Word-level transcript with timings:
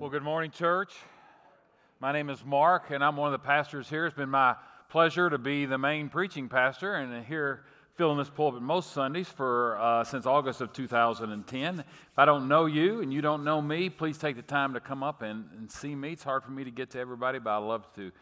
Well, 0.00 0.10
good 0.10 0.22
morning, 0.22 0.52
church. 0.52 0.94
My 1.98 2.12
name 2.12 2.30
is 2.30 2.44
Mark, 2.44 2.92
and 2.92 3.02
I'm 3.02 3.16
one 3.16 3.34
of 3.34 3.42
the 3.42 3.44
pastors 3.44 3.90
here. 3.90 4.06
It's 4.06 4.14
been 4.14 4.28
my 4.28 4.54
pleasure 4.88 5.28
to 5.28 5.38
be 5.38 5.66
the 5.66 5.76
main 5.76 6.08
preaching 6.08 6.48
pastor 6.48 6.94
and 6.94 7.26
here 7.26 7.64
filling 7.96 8.16
this 8.16 8.30
pulpit 8.30 8.62
most 8.62 8.92
Sundays 8.92 9.28
for 9.28 9.76
uh, 9.76 10.04
since 10.04 10.24
August 10.24 10.60
of 10.60 10.72
2010. 10.72 11.80
If 11.80 11.86
I 12.16 12.24
don't 12.26 12.46
know 12.46 12.66
you 12.66 13.00
and 13.00 13.12
you 13.12 13.20
don't 13.20 13.42
know 13.42 13.60
me, 13.60 13.90
please 13.90 14.18
take 14.18 14.36
the 14.36 14.42
time 14.42 14.72
to 14.74 14.78
come 14.78 15.02
up 15.02 15.22
and, 15.22 15.46
and 15.58 15.68
see 15.68 15.96
me. 15.96 16.12
It's 16.12 16.22
hard 16.22 16.44
for 16.44 16.52
me 16.52 16.62
to 16.62 16.70
get 16.70 16.90
to 16.90 17.00
everybody, 17.00 17.40
but 17.40 17.50
I 17.50 17.56
love 17.56 17.92
to 17.96 18.12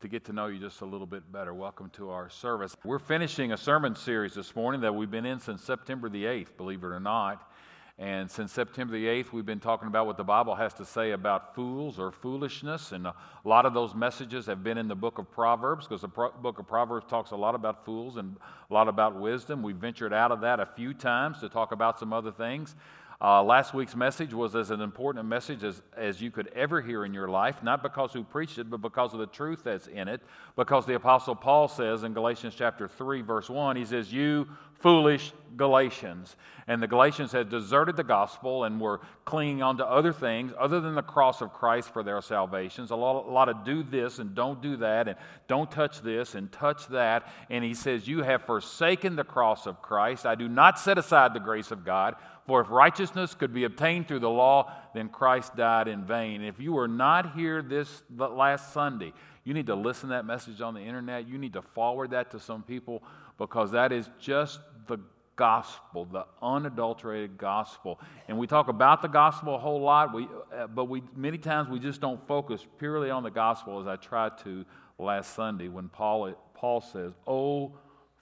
to 0.00 0.08
get 0.08 0.24
to 0.26 0.32
know 0.32 0.48
you 0.48 0.58
just 0.58 0.82
a 0.82 0.84
little 0.84 1.06
bit 1.06 1.32
better. 1.32 1.54
Welcome 1.54 1.88
to 1.90 2.10
our 2.10 2.28
service. 2.28 2.76
We're 2.84 2.98
finishing 2.98 3.52
a 3.52 3.56
sermon 3.56 3.96
series 3.96 4.34
this 4.34 4.54
morning 4.54 4.82
that 4.82 4.94
we've 4.94 5.10
been 5.10 5.24
in 5.24 5.40
since 5.40 5.64
September 5.64 6.10
the 6.10 6.24
8th, 6.24 6.58
believe 6.58 6.84
it 6.84 6.88
or 6.88 7.00
not. 7.00 7.50
And 7.96 8.28
since 8.28 8.52
September 8.52 8.94
the 8.94 9.06
8th, 9.06 9.32
we've 9.32 9.46
been 9.46 9.60
talking 9.60 9.86
about 9.86 10.06
what 10.06 10.16
the 10.16 10.24
Bible 10.24 10.56
has 10.56 10.74
to 10.74 10.84
say 10.84 11.12
about 11.12 11.54
fools 11.54 12.00
or 12.00 12.10
foolishness. 12.10 12.90
And 12.90 13.06
a 13.06 13.14
lot 13.44 13.66
of 13.66 13.72
those 13.72 13.94
messages 13.94 14.46
have 14.46 14.64
been 14.64 14.78
in 14.78 14.88
the 14.88 14.96
book 14.96 15.18
of 15.18 15.30
Proverbs 15.30 15.86
because 15.86 16.00
the 16.00 16.08
Pro- 16.08 16.32
book 16.32 16.58
of 16.58 16.66
Proverbs 16.66 17.06
talks 17.08 17.30
a 17.30 17.36
lot 17.36 17.54
about 17.54 17.84
fools 17.84 18.16
and 18.16 18.36
a 18.68 18.74
lot 18.74 18.88
about 18.88 19.20
wisdom. 19.20 19.62
We 19.62 19.74
ventured 19.74 20.12
out 20.12 20.32
of 20.32 20.40
that 20.40 20.58
a 20.58 20.66
few 20.66 20.92
times 20.92 21.38
to 21.40 21.48
talk 21.48 21.70
about 21.70 22.00
some 22.00 22.12
other 22.12 22.32
things. 22.32 22.74
Uh, 23.20 23.42
last 23.42 23.72
week's 23.72 23.94
message 23.94 24.34
was 24.34 24.56
as 24.56 24.70
an 24.70 24.80
important 24.80 25.24
message 25.24 25.62
as, 25.62 25.80
as 25.96 26.20
you 26.20 26.32
could 26.32 26.48
ever 26.48 26.82
hear 26.82 27.04
in 27.04 27.14
your 27.14 27.28
life, 27.28 27.62
not 27.62 27.82
because 27.82 28.12
who 28.12 28.24
preached 28.24 28.58
it, 28.58 28.68
but 28.68 28.82
because 28.82 29.14
of 29.14 29.20
the 29.20 29.26
truth 29.26 29.62
that's 29.64 29.86
in 29.86 30.08
it. 30.08 30.20
Because 30.56 30.84
the 30.84 30.94
Apostle 30.94 31.36
Paul 31.36 31.68
says 31.68 32.02
in 32.02 32.12
Galatians 32.12 32.54
chapter 32.54 32.88
3, 32.88 33.22
verse 33.22 33.48
1, 33.48 33.76
he 33.76 33.84
says, 33.84 34.12
You 34.12 34.48
foolish 34.80 35.32
Galatians. 35.56 36.36
And 36.66 36.82
the 36.82 36.86
Galatians 36.86 37.30
had 37.30 37.50
deserted 37.50 37.96
the 37.96 38.04
gospel 38.04 38.64
and 38.64 38.80
were 38.80 39.00
clinging 39.26 39.62
on 39.62 39.76
to 39.78 39.86
other 39.86 40.12
things 40.12 40.52
other 40.58 40.80
than 40.80 40.94
the 40.94 41.02
cross 41.02 41.42
of 41.42 41.52
Christ 41.52 41.92
for 41.92 42.02
their 42.02 42.22
salvations. 42.22 42.90
A 42.90 42.96
lot, 42.96 43.26
a 43.26 43.30
lot 43.30 43.48
of 43.48 43.64
do 43.64 43.82
this 43.82 44.18
and 44.18 44.34
don't 44.34 44.62
do 44.62 44.76
that, 44.78 45.08
and 45.08 45.16
don't 45.46 45.70
touch 45.70 46.00
this 46.00 46.34
and 46.34 46.50
touch 46.50 46.88
that. 46.88 47.28
And 47.50 47.62
he 47.62 47.74
says, 47.74 48.08
You 48.08 48.22
have 48.22 48.42
forsaken 48.42 49.14
the 49.14 49.24
cross 49.24 49.66
of 49.66 49.82
Christ. 49.82 50.24
I 50.24 50.34
do 50.34 50.48
not 50.48 50.78
set 50.78 50.96
aside 50.96 51.34
the 51.34 51.40
grace 51.40 51.70
of 51.70 51.84
God. 51.84 52.16
For 52.46 52.60
if 52.60 52.70
righteousness 52.70 53.34
could 53.34 53.54
be 53.54 53.64
obtained 53.64 54.06
through 54.06 54.18
the 54.20 54.30
law, 54.30 54.70
then 54.94 55.08
Christ 55.08 55.56
died 55.56 55.88
in 55.88 56.04
vain. 56.04 56.42
If 56.42 56.60
you 56.60 56.72
were 56.72 56.88
not 56.88 57.34
here 57.34 57.62
this 57.62 58.02
last 58.16 58.72
Sunday, 58.72 59.12
you 59.44 59.52
need 59.52 59.66
to 59.66 59.74
listen 59.74 60.08
to 60.08 60.14
that 60.14 60.24
message 60.24 60.60
on 60.62 60.74
the 60.74 60.80
internet. 60.80 61.28
You 61.28 61.36
need 61.36 61.52
to 61.52 61.62
forward 61.62 62.10
that 62.10 62.30
to 62.30 62.40
some 62.40 62.62
people 62.62 63.02
because 63.38 63.72
that 63.72 63.92
is 63.92 64.08
just 64.18 64.58
the 64.86 64.98
gospel, 65.36 66.06
the 66.06 66.24
unadulterated 66.40 67.36
gospel. 67.36 68.00
And 68.26 68.38
we 68.38 68.46
talk 68.46 68.68
about 68.68 69.02
the 69.02 69.08
gospel 69.08 69.54
a 69.54 69.58
whole 69.58 69.80
lot, 69.80 70.14
we, 70.14 70.28
uh, 70.56 70.66
but 70.68 70.86
we, 70.86 71.02
many 71.14 71.36
times 71.36 71.68
we 71.68 71.78
just 71.78 72.00
don't 72.00 72.26
focus 72.26 72.66
purely 72.78 73.10
on 73.10 73.22
the 73.22 73.30
gospel 73.30 73.80
as 73.80 73.86
I 73.86 73.96
tried 73.96 74.38
to 74.44 74.64
last 74.98 75.34
Sunday 75.34 75.68
when 75.68 75.88
Paul, 75.88 76.32
Paul 76.54 76.80
says, 76.80 77.12
Oh, 77.26 77.76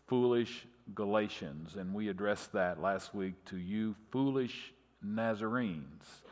foolish 0.09 0.67
Galatians. 0.95 1.77
And 1.77 1.95
we 1.95 2.09
addressed 2.09 2.53
that 2.55 2.81
last 2.81 3.15
week 3.15 3.35
to 3.47 3.59
you, 3.59 3.95
foolish 4.11 4.73
Nazarenes, 5.03 6.23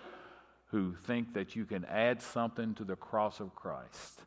who 0.66 0.96
think 1.06 1.34
that 1.34 1.55
you 1.55 1.64
can 1.64 1.84
add 1.84 2.22
something 2.22 2.74
to 2.74 2.84
the 2.84 2.96
cross 2.96 3.38
of 3.38 3.55
Christ 3.55 4.22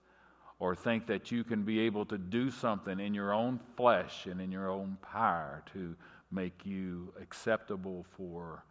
or 0.64 0.73
think 0.73 1.08
that 1.08 1.30
you 1.30 1.44
can 1.44 1.64
be 1.64 1.81
able 1.81 2.06
to 2.06 2.17
do 2.17 2.50
something 2.50 2.97
in 3.02 3.14
your 3.14 3.33
own 3.33 3.59
flesh 3.75 4.28
and 4.28 4.39
in 4.39 4.50
your 4.50 4.69
own 4.69 4.97
power 5.02 5.61
to 5.73 5.94
make 6.31 6.66
you 6.66 7.11
acceptable 7.22 8.06
for 8.16 8.64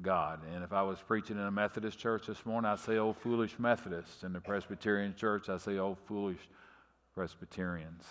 God. 0.00 0.40
And 0.52 0.64
if 0.64 0.72
I 0.72 0.82
was 0.82 0.98
preaching 0.98 1.36
in 1.36 1.44
a 1.44 1.50
Methodist 1.52 1.96
church 1.96 2.26
this 2.26 2.44
morning, 2.44 2.68
I'd 2.68 2.80
say, 2.80 2.98
oh, 2.98 3.12
foolish 3.12 3.56
Methodists. 3.60 4.24
In 4.24 4.32
the 4.32 4.40
Presbyterian 4.40 5.14
church, 5.14 5.48
I'd 5.48 5.60
say, 5.60 5.78
oh, 5.78 5.96
foolish 6.08 6.40
Presbyterians. 7.14 8.02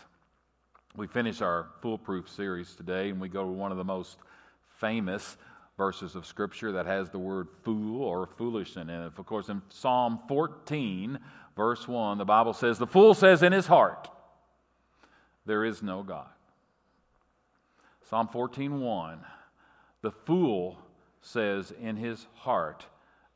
We 0.95 1.05
finish 1.05 1.41
our 1.41 1.67
foolproof 1.81 2.29
series 2.29 2.75
today, 2.75 3.09
and 3.09 3.19
we 3.19 3.27
go 3.27 3.43
to 3.43 3.51
one 3.51 3.73
of 3.73 3.77
the 3.77 3.83
most 3.83 4.19
famous 4.79 5.35
verses 5.75 6.15
of 6.15 6.25
Scripture 6.25 6.71
that 6.71 6.85
has 6.85 7.09
the 7.09 7.19
word 7.19 7.49
fool 7.63 8.03
or 8.03 8.29
foolish 8.37 8.77
in 8.77 8.89
it. 8.89 9.05
Of 9.17 9.25
course, 9.25 9.49
in 9.49 9.61
Psalm 9.67 10.19
14, 10.29 11.19
verse 11.55 11.87
1, 11.87 12.17
the 12.17 12.25
Bible 12.25 12.53
says, 12.53 12.77
The 12.77 12.87
fool 12.87 13.13
says 13.13 13.43
in 13.43 13.51
his 13.51 13.67
heart, 13.67 14.09
There 15.45 15.65
is 15.65 15.81
no 15.81 16.03
God. 16.03 16.29
Psalm 18.11 18.27
14:1 18.27 19.19
The 20.01 20.11
fool 20.11 20.77
says 21.21 21.71
in 21.71 21.95
his 21.95 22.27
heart 22.35 22.85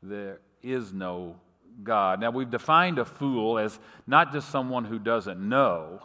there 0.02 0.40
is 0.62 0.92
no 0.92 1.36
God. 1.82 2.20
Now 2.20 2.30
we've 2.30 2.50
defined 2.50 2.98
a 2.98 3.06
fool 3.06 3.58
as 3.58 3.78
not 4.06 4.32
just 4.34 4.50
someone 4.50 4.84
who 4.84 4.98
doesn't 4.98 5.40
know, 5.40 6.00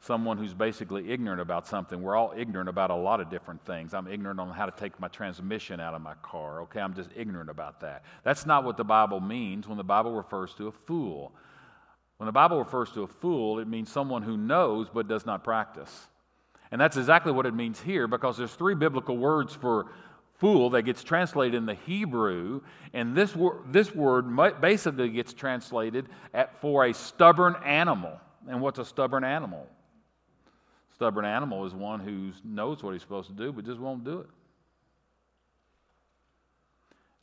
someone 0.00 0.38
who's 0.38 0.54
basically 0.54 1.10
ignorant 1.10 1.40
about 1.40 1.66
something. 1.66 2.00
We're 2.02 2.16
all 2.16 2.32
ignorant 2.36 2.70
about 2.70 2.90
a 2.90 2.94
lot 2.94 3.20
of 3.20 3.28
different 3.28 3.64
things. 3.66 3.92
I'm 3.92 4.08
ignorant 4.08 4.40
on 4.40 4.50
how 4.50 4.64
to 4.64 4.72
take 4.72 4.98
my 4.98 5.08
transmission 5.08 5.78
out 5.78 5.94
of 5.94 6.00
my 6.00 6.14
car. 6.22 6.62
Okay, 6.62 6.80
I'm 6.80 6.94
just 6.94 7.10
ignorant 7.14 7.50
about 7.50 7.80
that. 7.80 8.04
That's 8.24 8.46
not 8.46 8.64
what 8.64 8.78
the 8.78 8.84
Bible 8.84 9.20
means 9.20 9.68
when 9.68 9.76
the 9.76 9.84
Bible 9.84 10.12
refers 10.12 10.54
to 10.54 10.68
a 10.68 10.72
fool. 10.72 11.32
When 12.16 12.26
the 12.26 12.32
Bible 12.32 12.58
refers 12.58 12.90
to 12.92 13.02
a 13.02 13.06
fool, 13.06 13.58
it 13.58 13.68
means 13.68 13.90
someone 13.92 14.22
who 14.22 14.36
knows 14.36 14.88
but 14.92 15.06
does 15.06 15.26
not 15.26 15.44
practice. 15.44 16.08
And 16.70 16.80
that's 16.80 16.96
exactly 16.96 17.32
what 17.32 17.46
it 17.46 17.54
means 17.54 17.80
here 17.80 18.06
because 18.06 18.38
there's 18.38 18.54
three 18.54 18.74
biblical 18.74 19.18
words 19.18 19.54
for 19.54 19.86
fool 20.38 20.70
that 20.70 20.82
gets 20.82 21.04
translated 21.04 21.54
in 21.54 21.66
the 21.66 21.74
Hebrew, 21.74 22.62
and 22.94 23.14
this, 23.14 23.36
wor- 23.36 23.62
this 23.70 23.94
word 23.94 24.34
basically 24.62 25.10
gets 25.10 25.34
translated 25.34 26.08
at, 26.32 26.58
for 26.62 26.86
a 26.86 26.94
stubborn 26.94 27.56
animal. 27.66 28.18
And 28.48 28.62
what's 28.62 28.78
a 28.78 28.84
stubborn 28.86 29.22
animal? 29.22 29.66
Stubborn 31.00 31.24
animal 31.24 31.64
is 31.64 31.72
one 31.72 31.98
who 32.00 32.30
knows 32.44 32.82
what 32.82 32.92
he's 32.92 33.00
supposed 33.00 33.28
to 33.28 33.32
do 33.34 33.52
but 33.52 33.64
just 33.64 33.80
won't 33.80 34.04
do 34.04 34.18
it. 34.18 34.28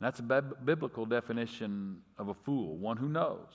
that's 0.00 0.18
a 0.18 0.22
biblical 0.64 1.06
definition 1.06 1.98
of 2.18 2.26
a 2.26 2.34
fool, 2.34 2.76
one 2.76 2.96
who 2.96 3.08
knows. 3.08 3.46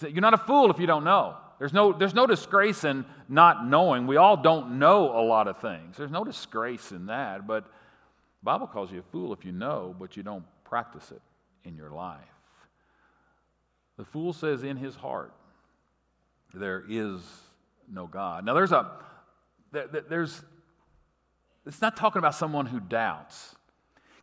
You're 0.00 0.22
not 0.22 0.32
a 0.32 0.38
fool 0.38 0.70
if 0.70 0.78
you 0.78 0.86
don't 0.86 1.04
know. 1.04 1.36
There's 1.58 1.74
no, 1.74 1.92
there's 1.92 2.14
no 2.14 2.26
disgrace 2.26 2.84
in 2.84 3.04
not 3.28 3.66
knowing. 3.66 4.06
We 4.06 4.16
all 4.16 4.38
don't 4.38 4.78
know 4.78 5.10
a 5.10 5.20
lot 5.20 5.46
of 5.46 5.60
things. 5.60 5.98
There's 5.98 6.10
no 6.10 6.24
disgrace 6.24 6.92
in 6.92 7.04
that. 7.06 7.46
But 7.46 7.64
the 7.64 8.44
Bible 8.44 8.66
calls 8.66 8.90
you 8.90 9.00
a 9.00 9.12
fool 9.12 9.34
if 9.34 9.44
you 9.44 9.52
know, 9.52 9.94
but 9.98 10.16
you 10.16 10.22
don't 10.22 10.46
practice 10.64 11.12
it 11.12 11.20
in 11.68 11.76
your 11.76 11.90
life. 11.90 12.16
The 13.98 14.06
fool 14.06 14.32
says 14.32 14.62
in 14.62 14.78
his 14.78 14.94
heart, 14.94 15.34
there 16.54 16.82
is 16.88 17.20
no 17.90 18.06
God. 18.06 18.44
Now, 18.44 18.54
there's 18.54 18.72
a, 18.72 18.90
there's, 19.72 20.42
it's 21.66 21.80
not 21.80 21.96
talking 21.96 22.18
about 22.18 22.34
someone 22.34 22.66
who 22.66 22.80
doubts. 22.80 23.54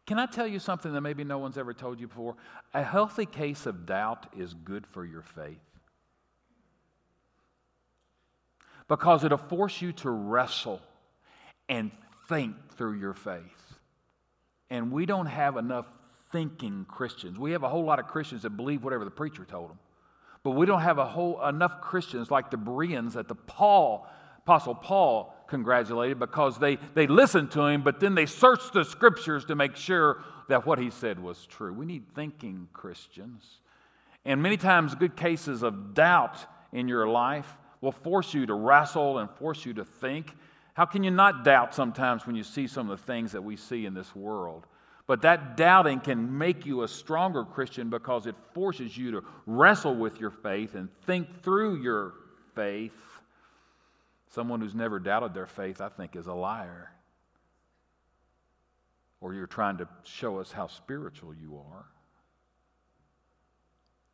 Can 0.06 0.20
I 0.20 0.26
tell 0.26 0.48
you 0.48 0.60
something 0.60 0.94
that 0.94 1.02
maybe 1.02 1.24
no 1.24 1.38
one's 1.38 1.58
ever 1.58 1.74
told 1.74 2.00
you 2.00 2.08
before? 2.08 2.36
A 2.74 2.84
healthy 2.84 3.26
case 3.26 3.66
of 3.66 3.86
doubt 3.86 4.28
is 4.38 4.54
good 4.54 4.88
for 4.88 5.06
your 5.06 5.22
faith. 5.22 5.60
because 8.88 9.24
it'll 9.24 9.38
force 9.38 9.82
you 9.82 9.92
to 9.92 10.10
wrestle 10.10 10.82
and 11.70 11.92
think 12.30 12.56
through 12.76 12.94
your 13.00 13.14
faith. 13.14 13.42
And 14.70 14.92
we 14.92 15.06
don't 15.06 15.28
have 15.28 15.58
enough 15.58 15.88
thinking 16.32 16.86
Christians. 16.88 17.40
We 17.40 17.52
have 17.52 17.64
a 17.64 17.70
whole 17.70 17.84
lot 17.84 18.00
of 18.00 18.08
Christians 18.08 18.42
that 18.44 18.52
believe 18.52 18.84
whatever 18.84 19.06
the 19.06 19.12
preacher 19.12 19.46
told 19.46 19.70
them. 19.70 19.80
But 20.44 20.52
we 20.52 20.66
don't 20.66 20.82
have 20.82 20.98
a 20.98 21.06
whole 21.06 21.46
enough 21.46 21.82
Christians 21.82 22.32
like 22.32 22.52
the 22.52 22.58
Bereans 22.58 23.14
that 23.16 23.28
the 23.28 23.36
Paul, 23.36 24.08
Apostle 24.40 24.76
Paul 24.76 25.34
congratulated 25.48 26.20
because 26.20 26.58
they, 26.58 26.78
they 26.94 27.08
listened 27.08 27.52
to 27.52 27.66
him, 27.66 27.82
but 27.82 28.00
then 28.00 28.16
they 28.16 28.26
searched 28.26 28.74
the 28.74 28.84
scriptures 28.84 29.46
to 29.46 29.56
make 29.56 29.76
sure 29.76 30.24
that 30.50 30.66
what 30.66 30.80
he 30.80 30.90
said 30.90 31.20
was 31.20 31.46
true. 31.46 31.74
We 31.74 31.86
need 31.86 32.14
thinking 32.14 32.68
Christians. 32.74 33.46
And 34.26 34.42
many 34.42 34.58
times, 34.58 34.96
good 34.96 35.16
cases 35.16 35.64
of 35.64 35.94
doubt 35.94 36.38
in 36.74 36.88
your 36.88 37.08
life 37.08 37.58
will 37.82 37.92
force 37.92 38.34
you 38.34 38.46
to 38.46 38.54
wrestle 38.54 39.20
and 39.20 39.30
force 39.30 39.66
you 39.66 39.74
to 39.76 39.86
think. 39.86 40.34
How 40.74 40.86
can 40.86 41.04
you 41.04 41.12
not 41.12 41.44
doubt 41.44 41.74
sometimes 41.74 42.28
when 42.28 42.36
you 42.36 42.44
see 42.44 42.68
some 42.68 42.90
of 42.90 43.00
the 43.00 43.06
things 43.06 43.32
that 43.32 43.44
we 43.44 43.56
see 43.56 43.86
in 43.86 43.94
this 43.94 44.16
world? 44.16 44.68
But 45.08 45.22
that 45.22 45.56
doubting 45.56 46.02
can 46.02 46.38
make 46.38 46.66
you 46.66 46.84
a 46.84 46.88
stronger 46.88 47.46
Christian 47.46 47.90
because 47.90 48.28
it 48.28 48.36
forces 48.54 48.98
you 48.98 49.12
to 49.12 49.24
wrestle 49.46 49.96
with 49.96 50.20
your 50.20 50.32
faith 50.32 50.76
and 50.76 50.90
think 51.06 51.42
through 51.42 51.82
your 51.82 52.14
faith. 52.56 52.94
Someone 54.30 54.60
who's 54.60 54.76
never 54.76 55.00
doubted 55.00 55.34
their 55.34 55.48
faith, 55.48 55.80
I 55.80 55.88
think, 55.88 56.16
is 56.18 56.28
a 56.28 56.34
liar. 56.34 56.92
Or 59.22 59.34
you're 59.34 59.48
trying 59.48 59.78
to 59.78 59.88
show 60.04 60.40
us 60.40 60.52
how 60.52 60.68
spiritual 60.68 61.34
you 61.34 61.58
are. 61.58 61.86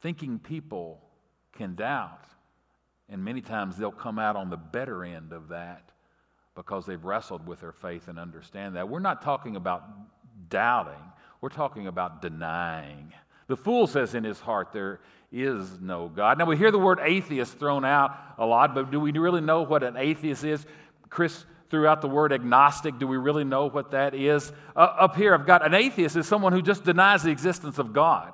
Thinking 0.01 0.37
people 0.37 1.01
can 1.53 1.75
doubt 1.75 2.25
and 3.09 3.23
many 3.23 3.41
times 3.41 3.77
they'll 3.77 3.91
come 3.91 4.17
out 4.17 4.35
on 4.35 4.49
the 4.49 4.57
better 4.57 5.03
end 5.03 5.33
of 5.33 5.49
that 5.49 5.91
because 6.55 6.85
they've 6.85 7.03
wrestled 7.03 7.45
with 7.47 7.61
their 7.61 7.71
faith 7.71 8.07
and 8.07 8.17
understand 8.17 8.75
that. 8.75 8.87
We're 8.87 8.99
not 8.99 9.21
talking 9.21 9.55
about 9.55 9.83
doubting, 10.53 10.93
we're 11.41 11.49
talking 11.49 11.87
about 11.87 12.21
denying. 12.21 13.11
The 13.47 13.57
fool 13.57 13.87
says 13.87 14.13
in 14.13 14.23
his 14.23 14.39
heart, 14.39 14.71
There 14.71 14.99
is 15.31 15.81
no 15.81 16.07
God. 16.07 16.37
Now, 16.37 16.45
we 16.45 16.55
hear 16.55 16.71
the 16.71 16.79
word 16.79 16.99
atheist 17.01 17.57
thrown 17.57 17.83
out 17.83 18.15
a 18.37 18.45
lot, 18.45 18.75
but 18.75 18.91
do 18.91 18.99
we 18.99 19.11
really 19.11 19.41
know 19.41 19.63
what 19.63 19.81
an 19.81 19.97
atheist 19.97 20.43
is? 20.43 20.65
Chris 21.09 21.43
threw 21.71 21.87
out 21.87 22.01
the 22.01 22.07
word 22.07 22.31
agnostic. 22.31 22.99
Do 22.99 23.07
we 23.07 23.17
really 23.17 23.43
know 23.43 23.67
what 23.67 23.91
that 23.91 24.13
is? 24.13 24.53
Uh, 24.75 24.79
up 24.79 25.15
here, 25.15 25.33
I've 25.33 25.47
got 25.47 25.65
an 25.65 25.73
atheist 25.73 26.15
is 26.15 26.27
someone 26.27 26.53
who 26.53 26.61
just 26.61 26.83
denies 26.83 27.23
the 27.23 27.31
existence 27.31 27.79
of 27.79 27.93
God. 27.93 28.31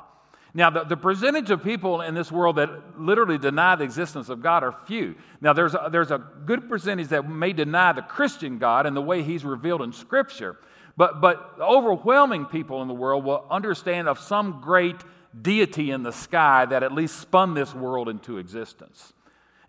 Now, 0.53 0.69
the, 0.69 0.83
the, 0.83 0.97
percentage 0.97 1.51
of 1.51 1.63
people 1.63 2.01
in 2.01 2.15
this 2.15 2.31
world 2.31 2.57
that 2.57 2.99
literally 2.99 3.37
deny 3.37 3.75
the 3.75 3.83
existence 3.83 4.29
of 4.29 4.41
God 4.41 4.63
are 4.63 4.75
few. 4.87 5.15
Now, 5.41 5.53
there's 5.53 5.73
a, 5.73 5.89
there's 5.91 6.11
a 6.11 6.17
good 6.17 6.67
percentage 6.67 7.09
that 7.09 7.29
may 7.29 7.53
deny 7.53 7.93
the 7.93 8.01
Christian 8.01 8.57
God 8.57 8.85
and 8.85 8.97
the 8.97 9.01
way 9.01 9.21
He's 9.21 9.45
revealed 9.45 9.83
in 9.83 9.93
Scripture. 9.93 10.57
But, 10.99 11.21
but 11.21 11.55
overwhelming 11.61 12.47
people 12.47 12.81
in 12.81 12.89
the 12.89 12.93
world 12.93 13.23
will 13.23 13.45
understand 13.49 14.09
of 14.09 14.19
some 14.19 14.59
great 14.59 14.97
deity 15.41 15.91
in 15.91 16.03
the 16.03 16.11
sky 16.11 16.65
that 16.65 16.83
at 16.83 16.91
least 16.91 17.21
spun 17.21 17.53
this 17.53 17.73
world 17.73 18.09
into 18.09 18.37
existence. 18.37 19.13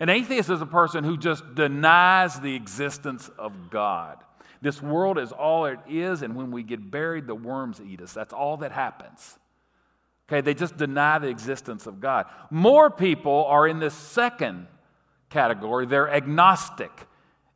An 0.00 0.08
atheist 0.08 0.50
is 0.50 0.60
a 0.60 0.66
person 0.66 1.04
who 1.04 1.16
just 1.16 1.54
denies 1.54 2.40
the 2.40 2.56
existence 2.56 3.30
of 3.38 3.70
God. 3.70 4.16
This 4.60 4.82
world 4.82 5.18
is 5.18 5.30
all 5.30 5.66
it 5.66 5.78
is, 5.88 6.22
and 6.22 6.34
when 6.34 6.50
we 6.50 6.64
get 6.64 6.90
buried, 6.90 7.28
the 7.28 7.36
worms 7.36 7.80
eat 7.80 8.00
us. 8.00 8.12
That's 8.12 8.32
all 8.32 8.56
that 8.56 8.72
happens. 8.72 9.38
Okay, 10.28 10.40
they 10.40 10.54
just 10.54 10.76
deny 10.76 11.20
the 11.20 11.28
existence 11.28 11.86
of 11.86 12.00
God. 12.00 12.26
More 12.50 12.90
people 12.90 13.44
are 13.44 13.68
in 13.68 13.78
this 13.78 13.94
second 13.94 14.66
category. 15.28 15.86
They're 15.86 16.10
agnostic. 16.10 16.90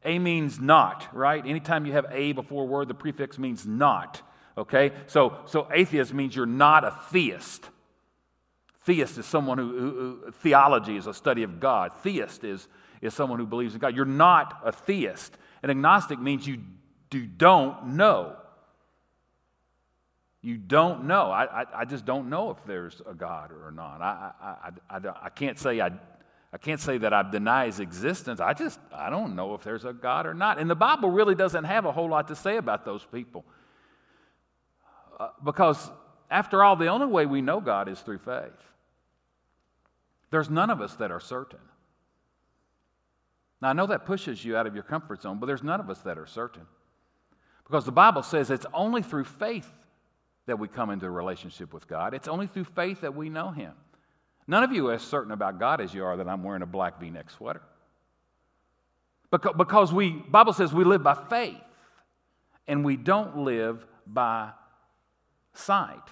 A 0.04 0.18
means 0.18 0.60
not, 0.60 1.06
right? 1.12 1.44
Anytime 1.44 1.86
you 1.86 1.92
have 1.92 2.06
a 2.10 2.32
before 2.32 2.64
a 2.64 2.66
word, 2.66 2.88
the 2.88 2.94
prefix 2.94 3.38
means 3.38 3.66
not. 3.66 4.22
Okay? 4.56 4.92
So, 5.06 5.38
so 5.46 5.68
atheist 5.72 6.12
means 6.12 6.36
you're 6.36 6.46
not 6.46 6.84
a 6.84 6.90
theist. 7.10 7.68
Theist 8.82 9.16
is 9.16 9.26
someone 9.26 9.56
who, 9.58 9.78
who, 9.78 9.90
who, 10.24 10.30
theology 10.42 10.96
is 10.96 11.06
a 11.06 11.14
study 11.14 11.42
of 11.42 11.58
God. 11.58 11.92
Theist 12.02 12.44
is, 12.44 12.68
is 13.00 13.14
someone 13.14 13.38
who 13.38 13.46
believes 13.46 13.74
in 13.74 13.80
God. 13.80 13.96
You're 13.96 14.04
not 14.04 14.60
a 14.62 14.72
theist. 14.72 15.36
An 15.62 15.70
agnostic 15.70 16.20
means 16.20 16.46
you 16.46 16.58
do, 17.08 17.24
don't 17.24 17.96
know. 17.96 18.36
You 20.42 20.58
don't 20.58 21.04
know. 21.04 21.30
I, 21.30 21.62
I, 21.62 21.66
I, 21.74 21.84
just 21.86 22.04
don't 22.04 22.28
know 22.28 22.50
if 22.50 22.58
there's 22.66 23.00
a 23.08 23.14
God 23.14 23.50
or 23.50 23.70
not. 23.70 24.02
I, 24.02 24.32
I, 24.42 24.70
I, 24.90 25.00
I, 25.22 25.28
can't 25.30 25.58
say 25.58 25.80
I, 25.80 25.90
I 26.54 26.56
can't 26.56 26.80
say 26.80 26.98
that 26.98 27.12
I 27.12 27.28
deny 27.28 27.66
his 27.66 27.80
existence. 27.80 28.38
I 28.38 28.54
just 28.54 28.78
I 28.92 29.10
don't 29.10 29.34
know 29.34 29.54
if 29.54 29.64
there's 29.64 29.84
a 29.84 29.92
God 29.92 30.24
or 30.24 30.34
not. 30.34 30.60
And 30.60 30.70
the 30.70 30.76
Bible 30.76 31.10
really 31.10 31.34
doesn't 31.34 31.64
have 31.64 31.84
a 31.84 31.90
whole 31.90 32.08
lot 32.08 32.28
to 32.28 32.36
say 32.36 32.58
about 32.58 32.84
those 32.84 33.04
people. 33.04 33.44
Uh, 35.18 35.30
because 35.42 35.90
after 36.30 36.62
all, 36.62 36.76
the 36.76 36.86
only 36.86 37.08
way 37.08 37.26
we 37.26 37.42
know 37.42 37.60
God 37.60 37.88
is 37.88 37.98
through 37.98 38.18
faith. 38.18 38.52
There's 40.30 40.48
none 40.48 40.70
of 40.70 40.80
us 40.80 40.94
that 40.96 41.10
are 41.10 41.18
certain. 41.18 41.58
Now, 43.60 43.70
I 43.70 43.72
know 43.72 43.86
that 43.88 44.06
pushes 44.06 44.44
you 44.44 44.56
out 44.56 44.68
of 44.68 44.74
your 44.74 44.84
comfort 44.84 45.22
zone, 45.22 45.40
but 45.40 45.46
there's 45.46 45.62
none 45.64 45.80
of 45.80 45.90
us 45.90 46.02
that 46.02 46.18
are 46.18 46.26
certain. 46.26 46.66
Because 47.64 47.84
the 47.84 47.92
Bible 47.92 48.22
says 48.22 48.50
it's 48.50 48.66
only 48.72 49.02
through 49.02 49.24
faith 49.24 49.68
that 50.46 50.60
we 50.60 50.68
come 50.68 50.90
into 50.90 51.06
a 51.06 51.10
relationship 51.10 51.74
with 51.74 51.88
God. 51.88 52.14
It's 52.14 52.28
only 52.28 52.46
through 52.46 52.64
faith 52.64 53.00
that 53.00 53.16
we 53.16 53.28
know 53.28 53.50
Him. 53.50 53.72
None 54.46 54.62
of 54.62 54.72
you 54.72 54.88
are 54.88 54.94
as 54.94 55.02
certain 55.02 55.32
about 55.32 55.58
God 55.58 55.80
as 55.80 55.94
you 55.94 56.04
are 56.04 56.16
that 56.16 56.28
I'm 56.28 56.42
wearing 56.42 56.62
a 56.62 56.66
black 56.66 57.00
v 57.00 57.10
neck 57.10 57.30
sweater. 57.30 57.62
Because 59.30 59.92
we, 59.92 60.10
Bible 60.10 60.52
says 60.52 60.72
we 60.72 60.84
live 60.84 61.02
by 61.02 61.14
faith 61.14 61.56
and 62.68 62.84
we 62.84 62.96
don't 62.96 63.38
live 63.38 63.84
by 64.06 64.50
sight. 65.54 66.02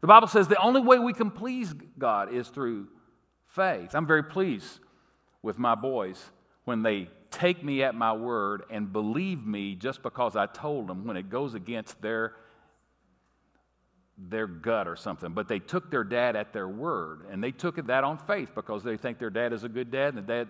The 0.00 0.06
Bible 0.06 0.28
says 0.28 0.48
the 0.48 0.60
only 0.60 0.80
way 0.80 0.98
we 0.98 1.12
can 1.12 1.30
please 1.30 1.74
God 1.98 2.32
is 2.32 2.48
through 2.48 2.86
faith. 3.48 3.94
I'm 3.94 4.06
very 4.06 4.22
pleased 4.22 4.78
with 5.42 5.58
my 5.58 5.74
boys 5.74 6.22
when 6.64 6.82
they 6.82 7.08
take 7.30 7.64
me 7.64 7.82
at 7.82 7.94
my 7.94 8.12
word 8.12 8.62
and 8.70 8.92
believe 8.92 9.44
me 9.44 9.74
just 9.74 10.02
because 10.02 10.36
I 10.36 10.46
told 10.46 10.88
them 10.88 11.06
when 11.06 11.16
it 11.16 11.30
goes 11.30 11.54
against 11.54 12.00
their 12.00 12.34
their 14.28 14.46
gut 14.46 14.86
or 14.86 14.96
something, 14.96 15.32
but 15.32 15.48
they 15.48 15.58
took 15.58 15.90
their 15.90 16.04
dad 16.04 16.36
at 16.36 16.52
their 16.52 16.68
word 16.68 17.22
and 17.30 17.42
they 17.42 17.52
took 17.52 17.78
it 17.78 17.86
that 17.86 18.04
on 18.04 18.18
faith 18.18 18.50
because 18.54 18.82
they 18.82 18.96
think 18.96 19.18
their 19.18 19.30
dad 19.30 19.52
is 19.52 19.64
a 19.64 19.68
good 19.68 19.90
dad 19.90 20.14
and 20.14 20.26
dad, 20.26 20.48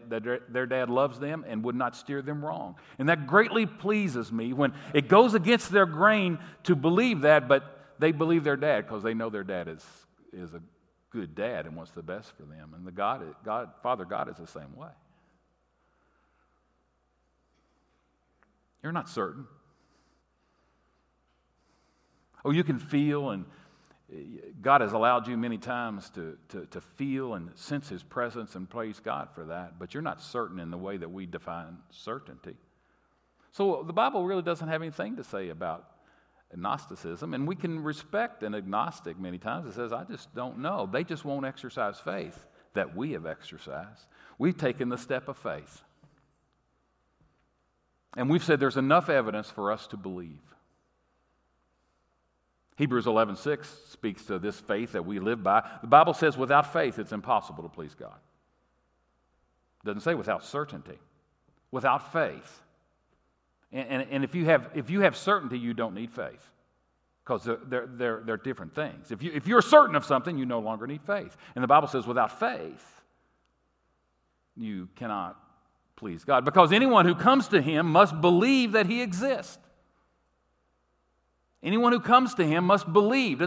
their 0.49 0.67
dad 0.67 0.91
loves 0.91 1.21
them 1.21 1.45
and 1.47 1.63
would 1.63 1.77
not 1.77 1.95
steer 1.95 2.21
them 2.21 2.45
wrong. 2.45 2.75
And 2.99 3.09
that 3.09 3.27
greatly 3.27 3.67
pleases 3.67 4.33
me 4.33 4.53
when 4.53 4.73
it 4.93 5.09
goes 5.09 5.35
against 5.35 5.71
their 5.71 5.87
grain 5.87 6.39
to 6.65 6.75
believe 6.75 7.21
that, 7.21 7.47
but 7.47 7.95
they 7.99 8.13
believe 8.13 8.43
their 8.43 8.57
dad 8.57 8.87
because 8.87 9.03
they 9.03 9.15
know 9.15 9.31
their 9.31 9.45
dad 9.45 9.69
is, 9.69 9.87
is 10.33 10.53
a 10.53 10.63
good 11.11 11.35
dad 11.35 11.67
and 11.67 11.77
wants 11.77 11.93
the 11.93 12.03
best 12.03 12.33
for 12.37 12.43
them. 12.43 12.75
And 12.75 12.87
the 12.87 12.93
God, 12.93 13.23
God, 13.45 13.71
Father 13.83 14.05
God 14.05 14.29
is 14.29 14.37
the 14.37 14.47
same 14.47 14.75
way. 14.75 14.91
You're 18.83 18.93
not 18.93 19.09
certain. 19.09 19.47
Oh, 22.45 22.51
you 22.51 22.65
can 22.65 22.79
feel 22.79 23.31
and 23.31 23.45
God 24.61 24.81
has 24.81 24.93
allowed 24.93 25.29
you 25.29 25.37
many 25.37 25.59
times 25.59 26.11
to, 26.11 26.37
to, 26.49 26.67
to, 26.67 26.81
feel 26.81 27.35
and 27.35 27.51
sense 27.55 27.89
His 27.89 28.03
presence 28.03 28.57
and 28.57 28.69
praise 28.69 28.99
God 28.99 29.29
for 29.35 29.45
that, 29.47 29.79
but 29.79 29.95
you're 29.95 30.03
not 30.03 30.21
certain 30.21 30.59
in 30.59 30.71
the 30.71 30.77
way 30.77 30.97
that 30.97 31.11
we 31.11 31.27
define 31.27 31.79
certainty. 31.91 32.57
So 33.53 33.85
the 33.87 33.93
Bible 33.93 34.25
really 34.25 34.43
doesn't 34.43 34.69
have 34.69 34.83
anything 34.83 35.17
to 35.17 35.25
say 35.25 35.51
about 35.51 35.87
agnosticism, 36.53 37.35
and 37.35 37.47
we 37.47 37.55
can 37.55 37.83
respect 37.83 38.43
an 38.43 38.55
agnostic 38.55 39.19
many 39.19 39.39
times 39.39 39.69
It 39.69 39.75
says, 39.75 39.93
I 39.93 40.05
just 40.05 40.35
don't 40.35 40.59
know. 40.59 40.89
They 40.91 41.05
just 41.05 41.25
won't 41.25 41.47
exercise 41.47 42.01
faith 42.01 42.45
that 42.75 42.97
we 42.97 43.13
have 43.13 43.27
exercised. 43.27 44.07
We've 44.39 44.57
taken 44.57 44.89
the 44.89 44.99
step 44.99 45.29
of 45.29 45.37
faith. 45.37 45.83
And 48.17 48.29
we've 48.29 48.43
said 48.43 48.59
there's 48.59 48.77
enough 48.77 49.09
evidence 49.09 49.51
for 49.51 49.71
us 49.71 49.87
to 49.89 49.97
believe. 49.97 50.41
Hebrews 52.81 53.05
11:6 53.05 53.67
speaks 53.91 54.25
to 54.25 54.39
this 54.39 54.59
faith 54.59 54.93
that 54.93 55.05
we 55.05 55.19
live 55.19 55.43
by. 55.43 55.69
The 55.83 55.87
Bible 55.87 56.15
says 56.15 56.39
without 56.39 56.73
faith 56.73 56.99
it's 56.99 57.13
impossible 57.13 57.63
to 57.63 57.69
please 57.69 57.95
God. 57.95 58.17
It 59.83 59.87
doesn't 59.87 60.01
say 60.01 60.15
without 60.15 60.43
certainty. 60.43 60.99
Without 61.71 62.11
faith. 62.11 62.63
And, 63.71 63.87
and, 63.87 64.07
and, 64.11 64.25
if, 64.25 64.35
you 64.35 64.47
have, 64.47 64.71
if 64.75 64.89
you 64.89 65.03
have 65.03 65.15
certainty, 65.15 65.59
you 65.59 65.75
don't 65.75 65.95
need 65.95 66.11
faith 66.11 66.43
because 67.23 67.45
they're, 67.45 67.59
they're, 67.67 67.87
they're, 67.87 68.23
they're 68.25 68.37
different 68.39 68.75
things. 68.75 69.13
If, 69.13 69.23
you, 69.23 69.31
if 69.35 69.47
you're 69.47 69.61
certain 69.61 69.95
of 69.95 70.07
something, 70.07 70.39
you 70.39 70.47
no 70.47 70.61
longer 70.61 70.87
need 70.87 71.03
faith. 71.03 71.37
And 71.55 71.63
the 71.63 71.69
Bible 71.69 71.87
says 71.87 72.07
without 72.07 72.41
faith, 72.41 73.03
you 74.57 74.89
cannot 74.97 75.39
please 75.97 76.25
God 76.25 76.47
because 76.47 76.73
anyone 76.73 77.05
who 77.05 77.15
comes 77.15 77.49
to 77.49 77.61
Him 77.61 77.93
must 77.93 78.19
believe 78.23 78.73
that 78.73 78.87
He 78.87 79.03
exists 79.03 79.59
Anyone 81.63 81.93
who 81.93 82.01
comes 82.01 82.35
to 82.35 82.45
him 82.45 82.65
must 82.65 82.91
believe 82.93 83.43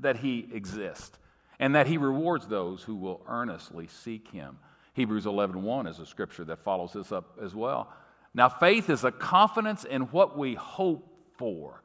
that 0.00 0.16
he 0.16 0.48
exists 0.52 1.18
and 1.58 1.74
that 1.74 1.86
he 1.86 1.98
rewards 1.98 2.46
those 2.46 2.82
who 2.82 2.94
will 2.94 3.22
earnestly 3.26 3.88
seek 3.88 4.30
him. 4.30 4.58
Hebrews 4.94 5.26
11:1 5.26 5.86
is 5.86 5.98
a 5.98 6.06
scripture 6.06 6.44
that 6.44 6.60
follows 6.60 6.92
this 6.92 7.12
up 7.12 7.36
as 7.42 7.54
well. 7.54 7.92
Now 8.34 8.48
faith 8.48 8.88
is 8.90 9.04
a 9.04 9.12
confidence 9.12 9.84
in 9.84 10.02
what 10.02 10.36
we 10.36 10.54
hope 10.54 11.12
for, 11.36 11.82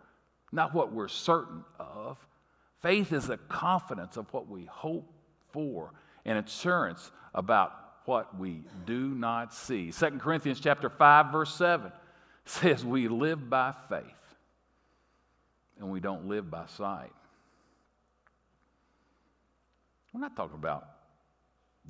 not 0.52 0.74
what 0.74 0.92
we're 0.92 1.08
certain 1.08 1.64
of. 1.80 2.26
Faith 2.82 3.12
is 3.12 3.30
a 3.30 3.38
confidence 3.38 4.18
of 4.18 4.32
what 4.34 4.48
we 4.48 4.66
hope 4.66 5.14
for 5.52 5.94
and 6.26 6.38
assurance 6.38 7.12
about 7.34 7.74
what 8.06 8.38
we 8.38 8.64
do 8.86 9.10
not 9.10 9.54
see. 9.54 9.92
2 9.92 10.20
Corinthians 10.20 10.60
chapter 10.60 10.90
5 10.90 11.32
verse 11.32 11.54
7 11.56 11.92
says 12.46 12.86
we 12.86 13.08
live 13.08 13.50
by 13.50 13.74
faith 13.90 14.23
and 15.84 15.92
we 15.92 16.00
don't 16.00 16.28
live 16.28 16.50
by 16.50 16.66
sight. 16.66 17.12
We're 20.14 20.22
not 20.22 20.36
talking 20.36 20.56
about 20.56 20.88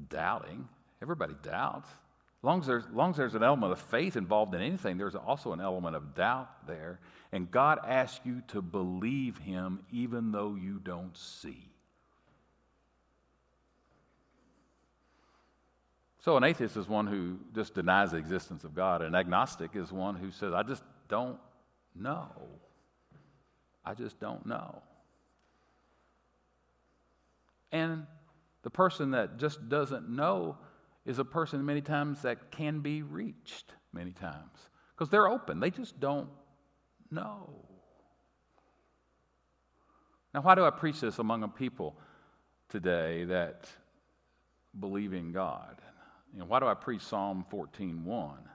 doubting. 0.09 0.67
Everybody 1.01 1.35
doubts. 1.43 1.87
As 1.89 2.43
long 2.43 2.59
as, 2.59 2.67
there's, 2.67 2.85
as 2.85 2.91
long 2.91 3.11
as 3.11 3.17
there's 3.17 3.35
an 3.35 3.43
element 3.43 3.71
of 3.71 3.79
faith 3.79 4.17
involved 4.17 4.53
in 4.53 4.61
anything, 4.61 4.97
there's 4.97 5.15
also 5.15 5.53
an 5.53 5.61
element 5.61 5.95
of 5.95 6.15
doubt 6.15 6.67
there. 6.67 6.99
And 7.31 7.49
God 7.49 7.79
asks 7.87 8.19
you 8.25 8.41
to 8.49 8.61
believe 8.61 9.37
Him 9.37 9.79
even 9.91 10.31
though 10.31 10.55
you 10.55 10.79
don't 10.83 11.15
see. 11.15 11.69
So, 16.19 16.37
an 16.37 16.43
atheist 16.43 16.77
is 16.77 16.87
one 16.87 17.05
who 17.05 17.37
just 17.53 17.73
denies 17.73 18.11
the 18.11 18.17
existence 18.17 18.63
of 18.63 18.73
God. 18.73 19.01
An 19.01 19.13
agnostic 19.13 19.75
is 19.75 19.91
one 19.91 20.15
who 20.15 20.31
says, 20.31 20.53
I 20.53 20.63
just 20.63 20.83
don't 21.09 21.37
know. 21.95 22.29
I 23.85 23.93
just 23.93 24.19
don't 24.19 24.45
know. 24.45 24.81
And 27.71 28.05
the 28.61 28.69
person 28.69 29.11
that 29.11 29.37
just 29.37 29.67
doesn't 29.67 30.09
know 30.09 30.57
is 31.05 31.19
a 31.19 31.25
person 31.25 31.65
many 31.65 31.81
times 31.81 32.21
that 32.21 32.51
can 32.51 32.79
be 32.79 33.01
reached 33.01 33.73
many 33.91 34.11
times 34.11 34.69
because 34.95 35.09
they're 35.09 35.27
open. 35.27 35.59
They 35.59 35.71
just 35.71 35.99
don't 35.99 36.29
know. 37.11 37.49
Now, 40.33 40.41
why 40.41 40.55
do 40.55 40.63
I 40.63 40.69
preach 40.69 41.01
this 41.01 41.19
among 41.19 41.43
a 41.43 41.47
people 41.47 41.95
today 42.69 43.25
that 43.25 43.67
believe 44.79 45.13
in 45.13 45.31
God. 45.31 45.81
You 46.33 46.39
know, 46.39 46.45
why 46.45 46.59
do 46.59 46.65
I 46.65 46.73
preach 46.73 47.01
Psalm 47.01 47.45
14:1? 47.51 48.49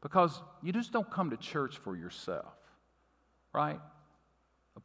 Because 0.00 0.42
you 0.62 0.72
just 0.72 0.92
don't 0.92 1.10
come 1.10 1.30
to 1.30 1.36
church 1.36 1.76
for 1.76 1.94
yourself, 1.94 2.56
right? 3.52 3.80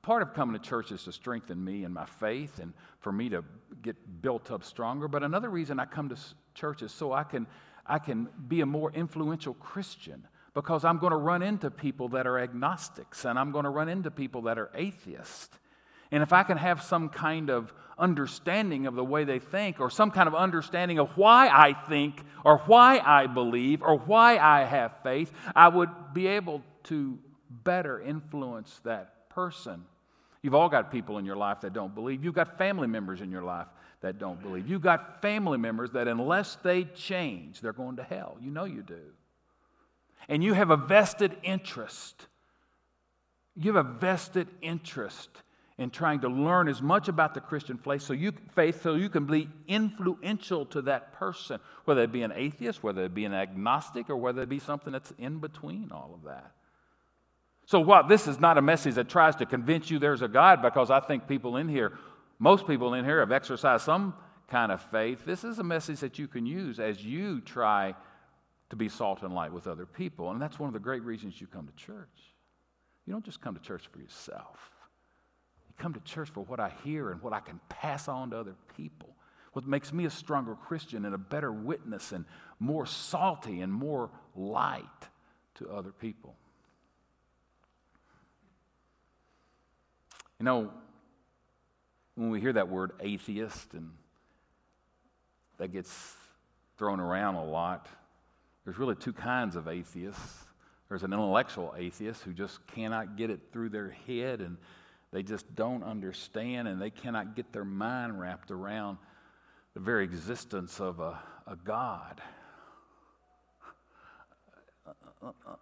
Part 0.01 0.21
of 0.21 0.33
coming 0.33 0.59
to 0.59 0.67
church 0.67 0.91
is 0.91 1.03
to 1.03 1.11
strengthen 1.11 1.63
me 1.63 1.83
and 1.83 1.93
my 1.93 2.05
faith 2.05 2.59
and 2.59 2.73
for 2.99 3.11
me 3.11 3.29
to 3.29 3.43
get 3.81 3.95
built 4.21 4.51
up 4.51 4.63
stronger. 4.63 5.07
But 5.07 5.23
another 5.23 5.49
reason 5.49 5.79
I 5.79 5.85
come 5.85 6.09
to 6.09 6.17
church 6.53 6.81
is 6.81 6.91
so 6.91 7.13
I 7.13 7.23
can, 7.23 7.47
I 7.85 7.99
can 7.99 8.29
be 8.47 8.61
a 8.61 8.65
more 8.65 8.91
influential 8.91 9.53
Christian 9.55 10.27
because 10.53 10.85
I'm 10.85 10.99
going 10.99 11.11
to 11.11 11.17
run 11.17 11.41
into 11.41 11.69
people 11.69 12.09
that 12.09 12.27
are 12.27 12.39
agnostics 12.39 13.25
and 13.25 13.37
I'm 13.37 13.51
going 13.51 13.65
to 13.65 13.69
run 13.69 13.89
into 13.89 14.11
people 14.11 14.43
that 14.43 14.57
are 14.57 14.71
atheists. 14.73 15.57
And 16.11 16.23
if 16.23 16.33
I 16.33 16.43
can 16.43 16.57
have 16.57 16.81
some 16.81 17.09
kind 17.09 17.49
of 17.49 17.73
understanding 17.97 18.87
of 18.87 18.95
the 18.95 19.03
way 19.03 19.23
they 19.23 19.39
think, 19.39 19.79
or 19.79 19.89
some 19.89 20.11
kind 20.11 20.27
of 20.27 20.35
understanding 20.35 20.99
of 20.99 21.09
why 21.17 21.47
I 21.47 21.73
think, 21.73 22.21
or 22.43 22.59
why 22.59 22.99
I 22.99 23.27
believe, 23.27 23.81
or 23.81 23.97
why 23.97 24.37
I 24.37 24.63
have 24.63 24.93
faith, 25.01 25.31
I 25.55 25.67
would 25.67 25.89
be 26.13 26.27
able 26.27 26.61
to 26.85 27.17
better 27.49 27.99
influence 27.99 28.79
that 28.83 29.14
person. 29.36 29.84
You've 30.42 30.56
all 30.56 30.70
got 30.70 30.92
people 30.92 31.18
in 31.18 31.25
your 31.25 31.36
life 31.36 31.62
that 31.62 31.74
don't 31.74 31.94
believe. 31.94 32.24
You've 32.24 32.34
got 32.34 32.58
family 32.58 32.88
members 32.88 33.22
in 33.22 33.32
your 33.32 33.42
life 33.44 33.68
that 34.01 34.20
don't 34.20 34.42
believe. 34.42 34.68
You've 34.68 34.82
got 34.82 35.22
family 35.22 35.58
members 35.58 35.92
that, 35.92 36.08
unless 36.08 36.56
they 36.58 36.84
change, 36.84 37.62
they're 37.62 37.74
going 37.74 37.96
to 37.98 38.04
hell. 38.04 38.38
You 38.39 38.51
know 38.51 38.65
you 38.65 38.82
do. 38.82 39.01
And 40.30 40.44
you 40.44 40.54
have 40.54 40.70
a 40.70 40.77
vested 40.77 41.36
interest. 41.44 42.27
You 43.56 43.74
have 43.74 43.86
a 43.86 43.89
vested 43.89 44.48
interest 44.62 45.30
in 45.77 45.89
trying 45.89 46.22
to 46.22 46.30
learn 46.30 46.68
as 46.68 46.82
much 46.82 47.08
about 47.08 47.34
the 47.34 47.42
Christian 47.42 47.77
faith 47.77 48.01
so 48.04 48.13
you, 48.13 48.32
faith 48.54 48.82
so 48.82 48.96
you 48.96 49.10
can 49.10 49.25
be 49.25 49.50
influential 49.68 50.65
to 50.68 50.82
that 50.84 51.13
person, 51.13 51.60
whether 51.84 52.01
it 52.01 52.12
be 52.12 52.22
an 52.22 52.32
atheist, 52.34 52.82
whether 52.82 53.04
it 53.04 53.13
be 53.13 53.25
an 53.25 53.34
agnostic, 53.34 54.10
or 54.10 54.15
whether 54.15 54.42
it 54.42 54.50
be 54.50 54.60
something 54.60 54.94
that's 54.94 55.12
in 55.18 55.39
between 55.39 55.92
all 55.92 56.12
of 56.13 56.24
that. 56.24 56.51
So, 57.65 57.79
what 57.79 58.07
this 58.07 58.27
is 58.27 58.39
not 58.39 58.57
a 58.57 58.62
message 58.62 58.95
that 58.95 59.10
tries 59.10 59.36
to 59.38 59.45
convince 59.45 59.89
you 59.89 60.00
there's 60.00 60.22
a 60.22 60.27
God, 60.27 60.62
because 60.62 60.91
I 60.91 61.00
think 61.00 61.27
people 61.27 61.57
in 61.57 61.67
here, 61.67 61.98
most 62.39 62.67
people 62.67 62.93
in 62.93 63.05
here, 63.05 63.19
have 63.19 63.31
exercised 63.31 63.84
some 63.86 64.13
kind 64.48 64.72
of 64.72 64.81
faith. 64.91 65.25
This 65.25 65.43
is 65.43 65.60
a 65.60 65.63
message 65.63 66.00
that 66.01 66.19
you 66.19 66.27
can 66.27 66.45
use 66.45 66.79
as 66.79 67.03
you 67.03 67.41
try 67.41 67.95
to 68.69 68.75
be 68.75 68.89
salt 68.89 69.24
and 69.24 69.34
light 69.34 69.51
with 69.51 69.67
other 69.67 69.86
people. 69.86 70.31
And 70.31 70.41
that's 70.41 70.60
one 70.60 70.67
of 70.67 70.74
the 70.74 70.79
great 70.79 71.03
reasons 71.03 71.39
you 71.41 71.48
come 71.48 71.67
to 71.67 71.74
church. 71.74 72.34
You 73.05 73.13
don't 73.13 73.25
just 73.25 73.41
come 73.41 73.55
to 73.55 73.62
church 73.62 73.88
for 73.91 74.00
yourself 74.00 74.72
you 75.75 75.84
come 75.84 75.93
to 75.93 76.00
church 76.01 76.29
for 76.29 76.43
what 76.45 76.60
I 76.60 76.72
hear 76.84 77.12
and 77.12 77.22
what 77.22 77.34
I 77.34 77.39
can 77.39 77.60
pass 77.69 78.07
on 78.07 78.31
to 78.31 78.38
other 78.38 78.55
people. 78.75 79.10
What 79.53 79.65
makes 79.65 79.93
me 79.93 80.05
a 80.05 80.10
stronger 80.10 80.55
Christian 80.55 81.05
and 81.05 81.15
a 81.15 81.17
better 81.17 81.51
witness 81.51 82.12
and 82.12 82.25
more 82.60 82.86
salty 82.86 83.62
and 83.62 83.72
more 83.72 84.10
light 84.36 84.84
to 85.55 85.69
other 85.69 85.91
people. 85.91 86.36
You 90.39 90.46
know, 90.46 90.72
when 92.15 92.30
we 92.30 92.42
hear 92.42 92.54
that 92.54 92.70
word 92.70 92.92
atheist 93.00 93.74
and 93.74 93.92
that 95.58 95.72
gets 95.72 96.13
thrown 96.77 97.00
around 97.00 97.36
a 97.36 97.44
lot, 97.46 97.88
there's 98.63 98.77
really 98.77 98.96
two 98.96 99.13
kinds 99.13 99.56
of 99.56 99.68
atheists. 99.68 100.46
There's 100.89 101.04
an 101.04 101.13
intellectual 101.13 101.74
atheist 101.77 102.24
who 102.24 102.34
just 102.34 102.65
cannot 102.68 103.15
get 103.15 103.30
it 103.30 103.39
through 103.51 103.70
their 103.70 103.96
head 104.08 104.42
and 104.42 104.58
they 105.12 105.24
just 105.24 105.56
don't 105.56 105.84
understand 105.84 106.68
and 106.68 106.82
they 106.82 106.89
cannot 106.89 107.36
get 107.36 107.54
their 107.54 107.63
mind 107.63 108.20
wrapped 108.20 108.51
around 108.51 108.98
the 109.74 109.80
very 109.80 110.04
existence 110.04 110.80
of 110.80 111.00
a, 111.00 111.18
a 111.48 111.56
God. 111.56 112.22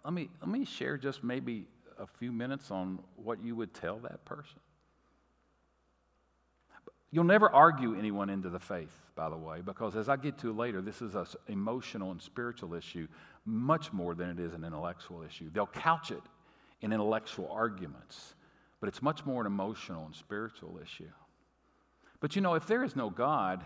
Let 0.04 0.12
me, 0.12 0.28
let 0.40 0.48
me 0.48 0.64
share 0.64 0.98
just 0.98 1.22
maybe 1.22 1.66
a 1.98 2.06
few 2.06 2.32
minutes 2.32 2.70
on 2.70 3.00
what 3.16 3.42
you 3.42 3.56
would 3.56 3.74
tell 3.74 3.98
that 3.98 4.24
person. 4.24 4.60
You'll 7.10 7.24
never 7.24 7.48
argue 7.48 7.96
anyone 7.96 8.28
into 8.28 8.48
the 8.48 8.58
faith, 8.58 8.92
by 9.14 9.28
the 9.28 9.36
way, 9.36 9.60
because 9.64 9.94
as 9.94 10.08
I 10.08 10.16
get 10.16 10.38
to 10.38 10.52
later, 10.52 10.80
this 10.80 11.00
is 11.00 11.14
an 11.14 11.26
emotional 11.48 12.10
and 12.10 12.20
spiritual 12.20 12.74
issue 12.74 13.06
much 13.44 13.92
more 13.92 14.14
than 14.14 14.30
it 14.30 14.40
is 14.40 14.52
an 14.54 14.64
intellectual 14.64 15.22
issue. 15.22 15.48
They'll 15.52 15.66
couch 15.66 16.10
it 16.10 16.22
in 16.80 16.92
intellectual 16.92 17.48
arguments 17.52 18.34
but 18.84 18.88
it's 18.88 19.00
much 19.00 19.24
more 19.24 19.40
an 19.40 19.46
emotional 19.46 20.04
and 20.04 20.14
spiritual 20.14 20.78
issue. 20.82 21.08
But 22.20 22.36
you 22.36 22.42
know, 22.42 22.52
if 22.52 22.66
there 22.66 22.84
is 22.84 22.94
no 22.94 23.08
God, 23.08 23.64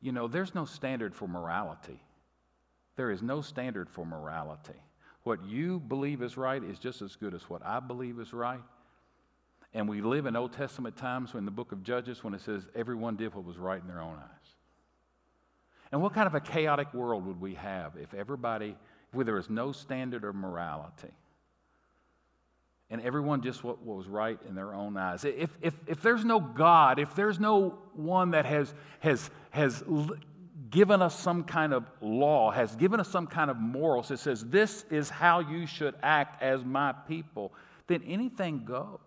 you 0.00 0.10
know, 0.10 0.26
there's 0.26 0.56
no 0.56 0.64
standard 0.64 1.14
for 1.14 1.28
morality. 1.28 2.02
There 2.96 3.12
is 3.12 3.22
no 3.22 3.42
standard 3.42 3.88
for 3.88 4.04
morality. 4.04 4.74
What 5.22 5.44
you 5.44 5.80
believe 5.80 6.22
is 6.22 6.36
right 6.36 6.62
is 6.62 6.78
just 6.78 7.02
as 7.02 7.16
good 7.16 7.34
as 7.34 7.42
what 7.42 7.64
I 7.64 7.80
believe 7.80 8.18
is 8.18 8.32
right. 8.32 8.62
And 9.72 9.88
we 9.88 10.00
live 10.00 10.26
in 10.26 10.34
Old 10.34 10.52
Testament 10.52 10.96
times 10.96 11.34
when 11.34 11.44
the 11.44 11.50
book 11.50 11.72
of 11.72 11.82
Judges, 11.82 12.24
when 12.24 12.34
it 12.34 12.40
says 12.40 12.66
everyone 12.74 13.16
did 13.16 13.34
what 13.34 13.44
was 13.44 13.56
right 13.56 13.80
in 13.80 13.86
their 13.86 14.00
own 14.00 14.16
eyes. 14.16 14.54
And 15.92 16.02
what 16.02 16.14
kind 16.14 16.26
of 16.26 16.34
a 16.34 16.40
chaotic 16.40 16.92
world 16.94 17.26
would 17.26 17.40
we 17.40 17.54
have 17.54 17.96
if 17.96 18.14
everybody, 18.14 18.76
if 19.12 19.26
there 19.26 19.34
was 19.34 19.50
no 19.50 19.72
standard 19.72 20.24
of 20.24 20.34
morality? 20.34 21.12
and 22.90 23.00
everyone 23.02 23.40
just 23.40 23.62
what, 23.62 23.82
was 23.84 24.08
right 24.08 24.38
in 24.48 24.54
their 24.54 24.74
own 24.74 24.96
eyes. 24.96 25.24
If, 25.24 25.50
if, 25.62 25.74
if 25.86 26.02
there's 26.02 26.24
no 26.24 26.40
God, 26.40 26.98
if 26.98 27.14
there's 27.14 27.38
no 27.38 27.78
one 27.94 28.32
that 28.32 28.46
has, 28.46 28.74
has, 28.98 29.30
has 29.50 29.82
given 30.68 31.00
us 31.00 31.18
some 31.18 31.44
kind 31.44 31.72
of 31.72 31.84
law, 32.00 32.50
has 32.50 32.76
given 32.76 33.00
us 33.00 33.08
some 33.08 33.26
kind 33.26 33.50
of 33.50 33.56
morals 33.56 34.08
that 34.08 34.18
says 34.18 34.44
this 34.44 34.84
is 34.90 35.08
how 35.08 35.40
you 35.40 35.66
should 35.66 35.94
act 36.02 36.42
as 36.42 36.64
my 36.64 36.92
people, 36.92 37.52
then 37.86 38.02
anything 38.06 38.64
goes. 38.64 38.98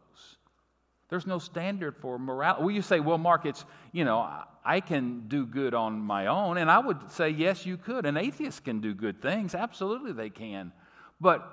There's 1.09 1.27
no 1.27 1.37
standard 1.37 1.95
for 1.97 2.17
morality. 2.17 2.63
Well, 2.63 2.71
you 2.71 2.81
say, 2.81 2.99
well, 2.99 3.19
Mark, 3.19 3.45
it's, 3.45 3.65
you 3.91 4.03
know, 4.03 4.27
I 4.65 4.79
can 4.79 5.27
do 5.27 5.45
good 5.45 5.75
on 5.75 5.99
my 5.99 6.25
own. 6.25 6.57
And 6.57 6.71
I 6.71 6.79
would 6.79 7.11
say, 7.11 7.29
yes, 7.29 7.67
you 7.67 7.77
could. 7.77 8.07
An 8.07 8.17
atheist 8.17 8.63
can 8.63 8.79
do 8.79 8.95
good 8.95 9.21
things. 9.21 9.53
Absolutely, 9.53 10.13
they 10.13 10.31
can. 10.31 10.71
But 11.21 11.47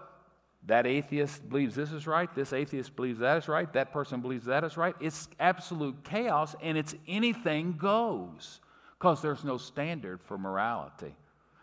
that 0.66 0.86
atheist 0.86 1.46
believes 1.48 1.74
this 1.74 1.92
is 1.92 2.06
right, 2.06 2.34
this 2.34 2.52
atheist 2.52 2.96
believes 2.96 3.18
that 3.18 3.36
is 3.38 3.48
right, 3.48 3.70
that 3.72 3.92
person 3.92 4.20
believes 4.20 4.46
that 4.46 4.64
is 4.64 4.76
right. 4.76 4.94
It's 5.00 5.28
absolute 5.38 6.04
chaos 6.04 6.54
and 6.62 6.78
it's 6.78 6.94
anything 7.06 7.76
goes 7.78 8.60
because 9.00 9.22
there's 9.22 9.44
no 9.44 9.56
standard 9.56 10.20
for 10.20 10.36
morality. 10.36 11.14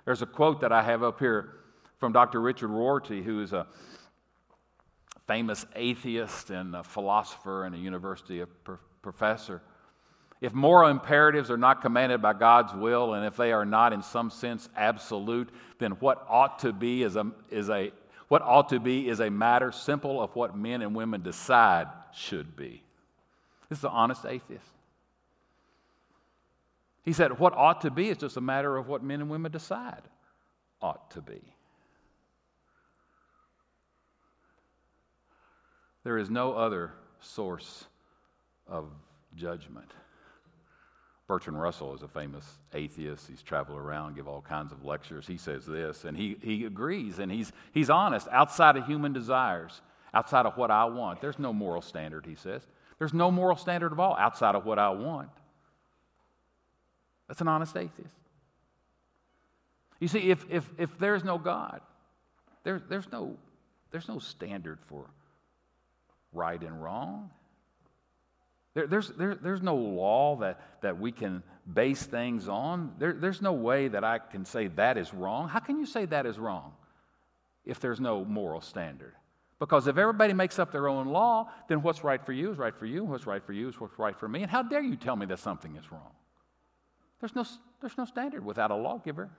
There's 0.05 0.23
a 0.23 0.25
quote 0.25 0.61
that 0.61 0.71
I 0.71 0.81
have 0.81 1.03
up 1.03 1.19
here 1.19 1.49
from 1.99 2.11
Dr. 2.11 2.41
Richard 2.41 2.69
Rorty, 2.69 3.21
who 3.21 3.41
is 3.41 3.53
a 3.53 3.67
famous 5.27 5.63
atheist 5.75 6.49
and 6.49 6.75
a 6.75 6.83
philosopher 6.83 7.65
and 7.65 7.75
a 7.75 7.77
university 7.77 8.43
professor. 9.03 9.61
If 10.41 10.53
moral 10.53 10.89
imperatives 10.89 11.51
are 11.51 11.57
not 11.57 11.81
commanded 11.83 12.23
by 12.23 12.33
God's 12.33 12.73
will, 12.73 13.13
and 13.13 13.23
if 13.23 13.37
they 13.37 13.51
are 13.51 13.65
not 13.65 13.93
in 13.93 14.01
some 14.01 14.31
sense 14.31 14.67
absolute, 14.75 15.49
then 15.77 15.91
what 15.93 16.25
ought 16.27 16.59
to 16.59 16.73
be 16.73 17.03
is 17.03 17.17
a, 17.17 17.31
is 17.51 17.69
a 17.69 17.91
what 18.29 18.41
ought 18.41 18.69
to 18.69 18.79
be 18.79 19.07
is 19.07 19.19
a 19.19 19.29
matter 19.29 19.71
simple 19.71 20.21
of 20.21 20.35
what 20.35 20.57
men 20.57 20.81
and 20.81 20.95
women 20.95 21.21
decide 21.21 21.87
should 22.13 22.55
be. 22.55 22.83
This 23.69 23.79
is 23.79 23.85
an 23.85 23.91
honest 23.93 24.25
atheist. 24.25 24.76
He 27.07 27.13
said, 27.13 27.39
What 27.39 27.53
ought 27.53 27.79
to 27.81 27.89
be 27.89 28.09
is 28.09 28.17
just 28.17 28.35
a 28.35 28.41
matter 28.41 28.75
of 28.75 28.89
what 28.89 29.01
men 29.01 29.21
and 29.21 29.29
women 29.29 29.49
decide 29.49 30.01
ought 30.81 31.09
to 31.11 31.21
be. 31.21 31.39
There 36.03 36.17
is 36.17 36.29
no 36.29 36.51
other 36.51 36.91
source 37.21 37.85
of 38.67 38.89
judgment. 39.37 39.89
Bertrand 41.29 41.61
Russell 41.61 41.95
is 41.95 42.01
a 42.01 42.09
famous 42.09 42.45
atheist. 42.73 43.25
He's 43.29 43.41
traveled 43.41 43.79
around, 43.79 44.17
give 44.17 44.27
all 44.27 44.41
kinds 44.41 44.73
of 44.73 44.83
lectures. 44.83 45.25
He 45.25 45.37
says 45.37 45.65
this, 45.65 46.03
and 46.03 46.17
he, 46.17 46.35
he 46.41 46.65
agrees, 46.65 47.19
and 47.19 47.31
he's, 47.31 47.53
he's 47.71 47.89
honest. 47.89 48.27
Outside 48.33 48.75
of 48.75 48.85
human 48.85 49.13
desires, 49.13 49.81
outside 50.13 50.45
of 50.45 50.57
what 50.57 50.71
I 50.71 50.83
want, 50.83 51.21
there's 51.21 51.39
no 51.39 51.53
moral 51.53 51.81
standard, 51.81 52.25
he 52.25 52.35
says. 52.35 52.67
There's 52.99 53.13
no 53.13 53.31
moral 53.31 53.55
standard 53.55 53.93
at 53.93 53.99
all 53.99 54.17
outside 54.17 54.55
of 54.55 54.65
what 54.65 54.77
I 54.77 54.89
want. 54.89 55.29
That's 57.27 57.41
an 57.41 57.47
honest 57.47 57.75
atheist. 57.75 58.15
You 59.99 60.07
see, 60.07 60.29
if, 60.29 60.45
if, 60.49 60.69
if 60.77 60.97
there's 60.99 61.23
no 61.23 61.37
God, 61.37 61.81
there, 62.63 62.81
there's, 62.87 63.11
no, 63.11 63.35
there's 63.91 64.07
no 64.07 64.19
standard 64.19 64.79
for 64.87 65.05
right 66.33 66.61
and 66.61 66.81
wrong. 66.83 67.29
There, 68.73 68.87
there's, 68.87 69.09
there, 69.09 69.35
there's 69.35 69.61
no 69.61 69.75
law 69.75 70.35
that, 70.37 70.81
that 70.81 70.99
we 70.99 71.11
can 71.11 71.41
base 71.71 72.03
things 72.03 72.47
on. 72.47 72.93
There, 72.99 73.13
there's 73.13 73.41
no 73.41 73.53
way 73.53 73.87
that 73.87 74.03
I 74.03 74.19
can 74.19 74.45
say 74.45 74.67
that 74.67 74.97
is 74.97 75.13
wrong. 75.13 75.49
How 75.49 75.59
can 75.59 75.79
you 75.79 75.85
say 75.85 76.05
that 76.05 76.25
is 76.25 76.37
wrong 76.37 76.73
if 77.65 77.79
there's 77.79 77.99
no 77.99 78.23
moral 78.23 78.61
standard? 78.61 79.13
Because 79.59 79.87
if 79.87 79.97
everybody 79.97 80.33
makes 80.33 80.59
up 80.59 80.71
their 80.71 80.87
own 80.87 81.07
law, 81.07 81.49
then 81.67 81.81
what's 81.81 82.03
right 82.03 82.23
for 82.23 82.33
you 82.33 82.51
is 82.51 82.59
right 82.59 82.75
for 82.75 82.85
you, 82.85 83.03
what's 83.03 83.25
right 83.25 83.43
for 83.43 83.53
you 83.53 83.67
is 83.67 83.79
what's 83.79 83.97
right 83.97 84.15
for 84.15 84.27
me. 84.27 84.43
And 84.43 84.51
how 84.51 84.61
dare 84.61 84.81
you 84.81 84.95
tell 84.95 85.15
me 85.15 85.25
that 85.25 85.39
something 85.39 85.75
is 85.75 85.91
wrong? 85.91 86.11
There's 87.19 87.35
no, 87.35 87.45
there's 87.81 87.97
no 87.97 88.05
standard 88.05 88.45
without 88.45 88.71
a 88.71 88.75
lawgiver. 88.75 89.29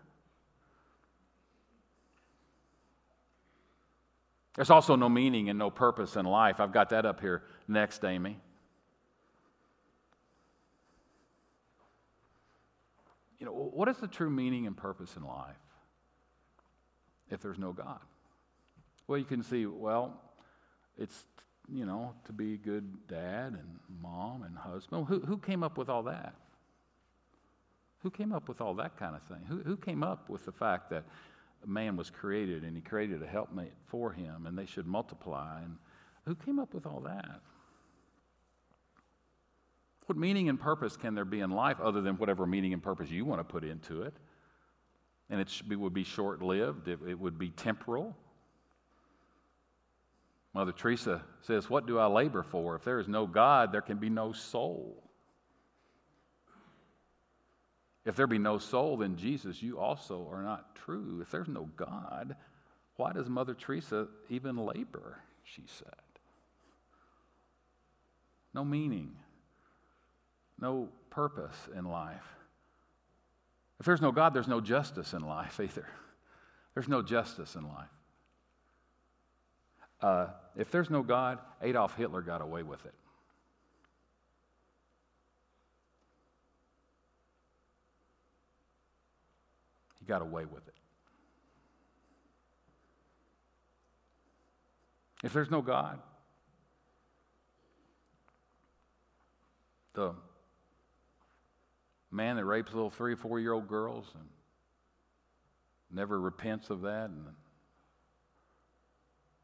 There's 4.56 4.70
also 4.70 4.96
no 4.96 5.08
meaning 5.08 5.48
and 5.48 5.58
no 5.58 5.70
purpose 5.70 6.16
in 6.16 6.26
life. 6.26 6.58
I've 6.58 6.72
got 6.72 6.90
that 6.90 7.06
up 7.06 7.20
here 7.20 7.44
next, 7.68 8.04
Amy. 8.04 8.40
You 13.38 13.46
know, 13.46 13.52
what 13.52 13.88
is 13.88 13.98
the 13.98 14.08
true 14.08 14.30
meaning 14.30 14.66
and 14.66 14.76
purpose 14.76 15.14
in 15.16 15.22
life 15.22 15.54
if 17.30 17.40
there's 17.40 17.58
no 17.58 17.72
God? 17.72 18.00
Well, 19.06 19.16
you 19.16 19.24
can 19.24 19.44
see, 19.44 19.64
well, 19.64 20.20
it's, 20.98 21.24
you 21.72 21.86
know, 21.86 22.14
to 22.24 22.32
be 22.32 22.54
a 22.54 22.56
good 22.56 23.06
dad 23.06 23.52
and 23.52 23.78
mom 24.02 24.42
and 24.42 24.58
husband. 24.58 25.06
Who, 25.06 25.20
who 25.20 25.38
came 25.38 25.62
up 25.62 25.78
with 25.78 25.88
all 25.88 26.02
that? 26.02 26.34
Who 28.02 28.10
came 28.10 28.32
up 28.32 28.48
with 28.48 28.60
all 28.60 28.74
that 28.74 28.96
kind 28.96 29.16
of 29.16 29.22
thing? 29.22 29.44
Who, 29.48 29.58
who 29.58 29.76
came 29.76 30.02
up 30.02 30.28
with 30.28 30.44
the 30.44 30.52
fact 30.52 30.90
that 30.90 31.04
man 31.66 31.96
was 31.96 32.10
created 32.10 32.62
and 32.62 32.76
he 32.76 32.80
created 32.80 33.22
a 33.22 33.26
helpmate 33.26 33.72
for 33.86 34.12
him 34.12 34.46
and 34.46 34.56
they 34.56 34.66
should 34.66 34.86
multiply? 34.86 35.60
And 35.62 35.76
who 36.24 36.34
came 36.34 36.58
up 36.58 36.74
with 36.74 36.86
all 36.86 37.00
that? 37.00 37.40
What 40.06 40.16
meaning 40.16 40.48
and 40.48 40.58
purpose 40.58 40.96
can 40.96 41.14
there 41.14 41.26
be 41.26 41.40
in 41.40 41.50
life 41.50 41.80
other 41.80 42.00
than 42.00 42.16
whatever 42.16 42.46
meaning 42.46 42.72
and 42.72 42.82
purpose 42.82 43.10
you 43.10 43.24
want 43.24 43.40
to 43.40 43.44
put 43.44 43.62
into 43.62 44.02
it? 44.02 44.14
And 45.28 45.40
it 45.40 45.52
be, 45.68 45.76
would 45.76 45.92
be 45.92 46.04
short 46.04 46.40
lived, 46.40 46.88
it, 46.88 47.00
it 47.06 47.18
would 47.18 47.38
be 47.38 47.50
temporal. 47.50 48.16
Mother 50.54 50.72
Teresa 50.72 51.22
says, 51.42 51.68
What 51.68 51.86
do 51.86 51.98
I 51.98 52.06
labor 52.06 52.42
for? 52.42 52.74
If 52.74 52.84
there 52.84 52.98
is 52.98 53.08
no 53.08 53.26
God, 53.26 53.70
there 53.70 53.82
can 53.82 53.98
be 53.98 54.08
no 54.08 54.32
soul. 54.32 55.07
If 58.08 58.16
there 58.16 58.26
be 58.26 58.38
no 58.38 58.56
soul, 58.56 58.96
then 58.96 59.16
Jesus, 59.16 59.62
you 59.62 59.78
also 59.78 60.26
are 60.32 60.42
not 60.42 60.74
true. 60.74 61.18
If 61.20 61.30
there's 61.30 61.46
no 61.46 61.68
God, 61.76 62.36
why 62.96 63.12
does 63.12 63.28
Mother 63.28 63.52
Teresa 63.52 64.08
even 64.30 64.56
labor? 64.56 65.18
She 65.44 65.64
said. 65.66 65.92
No 68.54 68.64
meaning, 68.64 69.14
no 70.58 70.88
purpose 71.10 71.68
in 71.76 71.84
life. 71.84 72.24
If 73.78 73.84
there's 73.84 74.00
no 74.00 74.10
God, 74.10 74.32
there's 74.32 74.48
no 74.48 74.62
justice 74.62 75.12
in 75.12 75.20
life 75.20 75.60
either. 75.62 75.86
There's 76.72 76.88
no 76.88 77.02
justice 77.02 77.56
in 77.56 77.68
life. 77.68 77.90
Uh, 80.00 80.28
if 80.56 80.70
there's 80.70 80.88
no 80.88 81.02
God, 81.02 81.40
Adolf 81.60 81.94
Hitler 81.94 82.22
got 82.22 82.40
away 82.40 82.62
with 82.62 82.86
it. 82.86 82.94
Got 90.08 90.22
away 90.22 90.46
with 90.46 90.66
it. 90.66 90.74
If 95.22 95.32
there's 95.32 95.50
no 95.50 95.62
God, 95.62 96.00
the 99.92 100.14
man 102.10 102.36
that 102.36 102.44
rapes 102.44 102.72
little 102.72 102.90
three 102.90 103.12
or 103.12 103.16
four 103.16 103.38
year 103.38 103.52
old 103.52 103.68
girls 103.68 104.06
and 104.14 104.24
never 105.90 106.20
repents 106.20 106.70
of 106.70 106.82
that 106.82 107.10
and 107.10 107.24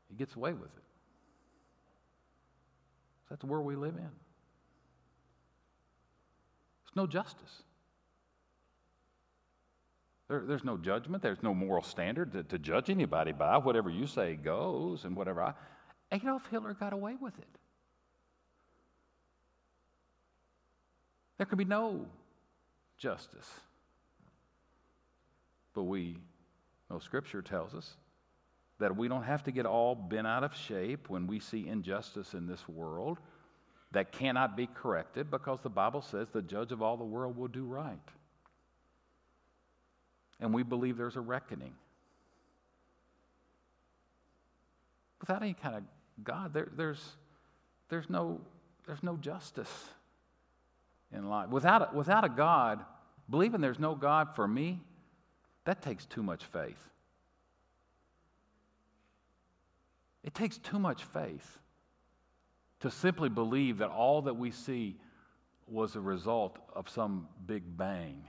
he 0.08 0.14
gets 0.14 0.34
away 0.36 0.52
with 0.52 0.70
it. 0.76 0.84
That's 3.28 3.40
the 3.40 3.46
world 3.46 3.66
we 3.66 3.74
live 3.74 3.96
in. 3.96 4.02
There's 6.82 6.96
no 6.96 7.06
justice. 7.06 7.62
There, 10.34 10.42
there's 10.44 10.64
no 10.64 10.76
judgment. 10.76 11.22
There's 11.22 11.44
no 11.44 11.54
moral 11.54 11.84
standard 11.84 12.32
to, 12.32 12.42
to, 12.42 12.58
judge 12.58 12.90
anybody 12.90 13.30
by. 13.30 13.56
Whatever 13.58 13.88
you 13.88 14.08
say 14.08 14.34
goes, 14.34 15.04
and 15.04 15.14
whatever 15.14 15.42
I. 15.42 15.54
Adolf 16.10 16.48
Hitler 16.50 16.74
got 16.74 16.92
away 16.92 17.14
with 17.20 17.38
it. 17.38 17.46
There 21.38 21.46
can 21.46 21.56
be 21.56 21.64
no 21.64 22.06
justice. 22.98 23.48
But 25.72 25.84
we 25.84 26.16
know 26.90 26.98
Scripture 26.98 27.40
tells 27.40 27.72
us 27.72 27.94
that 28.80 28.96
we 28.96 29.06
don't 29.06 29.22
have 29.22 29.44
to 29.44 29.52
get 29.52 29.66
all 29.66 29.94
bent 29.94 30.26
out 30.26 30.42
of 30.42 30.52
shape 30.52 31.08
when 31.10 31.28
we 31.28 31.38
see 31.38 31.68
injustice 31.68 32.34
in 32.34 32.48
this 32.48 32.68
world 32.68 33.18
that 33.92 34.10
cannot 34.10 34.56
be 34.56 34.66
corrected 34.66 35.30
because 35.30 35.60
the 35.60 35.70
Bible 35.70 36.02
says 36.02 36.28
the 36.30 36.42
judge 36.42 36.72
of 36.72 36.82
all 36.82 36.96
the 36.96 37.04
world 37.04 37.36
will 37.36 37.46
do 37.46 37.64
right. 37.64 38.10
And 40.40 40.52
we 40.52 40.62
believe 40.62 40.96
there's 40.96 41.16
a 41.16 41.20
reckoning. 41.20 41.74
Without 45.20 45.42
any 45.42 45.54
kind 45.54 45.76
of 45.76 45.82
God, 46.22 46.52
there, 46.52 46.68
there's, 46.76 47.02
there's, 47.88 48.10
no, 48.10 48.40
there's 48.86 49.02
no 49.02 49.16
justice 49.16 49.88
in 51.12 51.28
life. 51.28 51.48
Without 51.48 51.82
a, 51.82 51.96
without 51.96 52.24
a 52.24 52.28
God, 52.28 52.84
believing 53.30 53.60
there's 53.60 53.78
no 53.78 53.94
God 53.94 54.34
for 54.34 54.46
me, 54.46 54.80
that 55.64 55.80
takes 55.80 56.04
too 56.04 56.22
much 56.22 56.44
faith. 56.44 56.90
It 60.22 60.34
takes 60.34 60.58
too 60.58 60.78
much 60.78 61.04
faith 61.04 61.58
to 62.80 62.90
simply 62.90 63.28
believe 63.28 63.78
that 63.78 63.90
all 63.90 64.22
that 64.22 64.34
we 64.34 64.50
see 64.50 64.96
was 65.66 65.96
a 65.96 66.00
result 66.00 66.58
of 66.74 66.88
some 66.88 67.28
big 67.46 67.62
bang. 67.76 68.24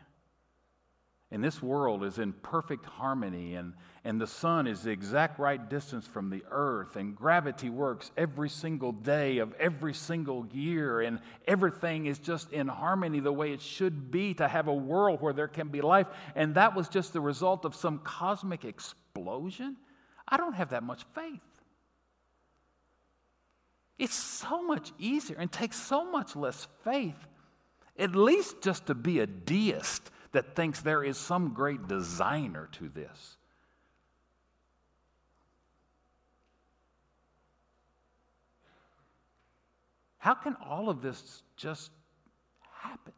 And 1.36 1.44
this 1.44 1.62
world 1.62 2.06
is 2.06 2.18
in 2.18 2.32
perfect 2.32 2.86
harmony, 2.86 3.56
and, 3.56 3.74
and 4.06 4.22
the 4.22 4.26
sun 4.26 4.68
is 4.68 4.84
the 4.84 4.92
exact 4.92 5.38
right 5.38 5.70
distance 5.70 6.08
from 6.08 6.30
the 6.30 6.42
earth, 6.50 6.96
and 6.96 7.14
gravity 7.14 7.70
works 7.70 8.10
every 8.16 8.48
single 8.48 8.94
day 8.94 9.40
of 9.40 9.54
every 9.56 9.94
single 9.94 10.48
year, 10.54 11.02
and 11.02 11.20
everything 11.46 12.06
is 12.06 12.20
just 12.20 12.54
in 12.54 12.70
harmony 12.70 13.20
the 13.20 13.34
way 13.34 13.52
it 13.52 13.60
should 13.60 14.12
be 14.12 14.34
to 14.36 14.48
have 14.48 14.70
a 14.70 14.74
world 14.74 15.22
where 15.22 15.34
there 15.34 15.50
can 15.50 15.68
be 15.68 15.82
life. 15.82 16.08
And 16.36 16.56
that 16.56 16.74
was 16.74 16.88
just 16.88 17.12
the 17.12 17.20
result 17.20 17.66
of 17.66 17.76
some 17.76 18.00
cosmic 18.00 18.64
explosion. 18.64 19.76
I 20.26 20.38
don't 20.38 20.54
have 20.54 20.70
that 20.70 20.84
much 20.84 21.04
faith. 21.14 21.42
It's 24.00 24.16
so 24.16 24.64
much 24.64 24.94
easier 24.98 25.36
and 25.38 25.52
takes 25.52 25.76
so 25.76 26.10
much 26.10 26.38
less 26.38 26.66
faith, 26.86 27.28
at 28.00 28.16
least 28.16 28.62
just 28.62 28.86
to 28.86 28.96
be 28.96 29.20
a 29.20 29.28
deist 29.28 30.12
that 30.36 30.54
thinks 30.54 30.82
there 30.82 31.02
is 31.02 31.18
some 31.18 31.54
great 31.54 31.88
designer 31.88 32.68
to 32.74 32.90
this. 32.90 33.38
How 40.18 40.34
can 40.34 40.58
all 40.58 40.90
of 40.90 41.02
this 41.02 41.42
just 41.56 41.90
happen? 42.82 43.14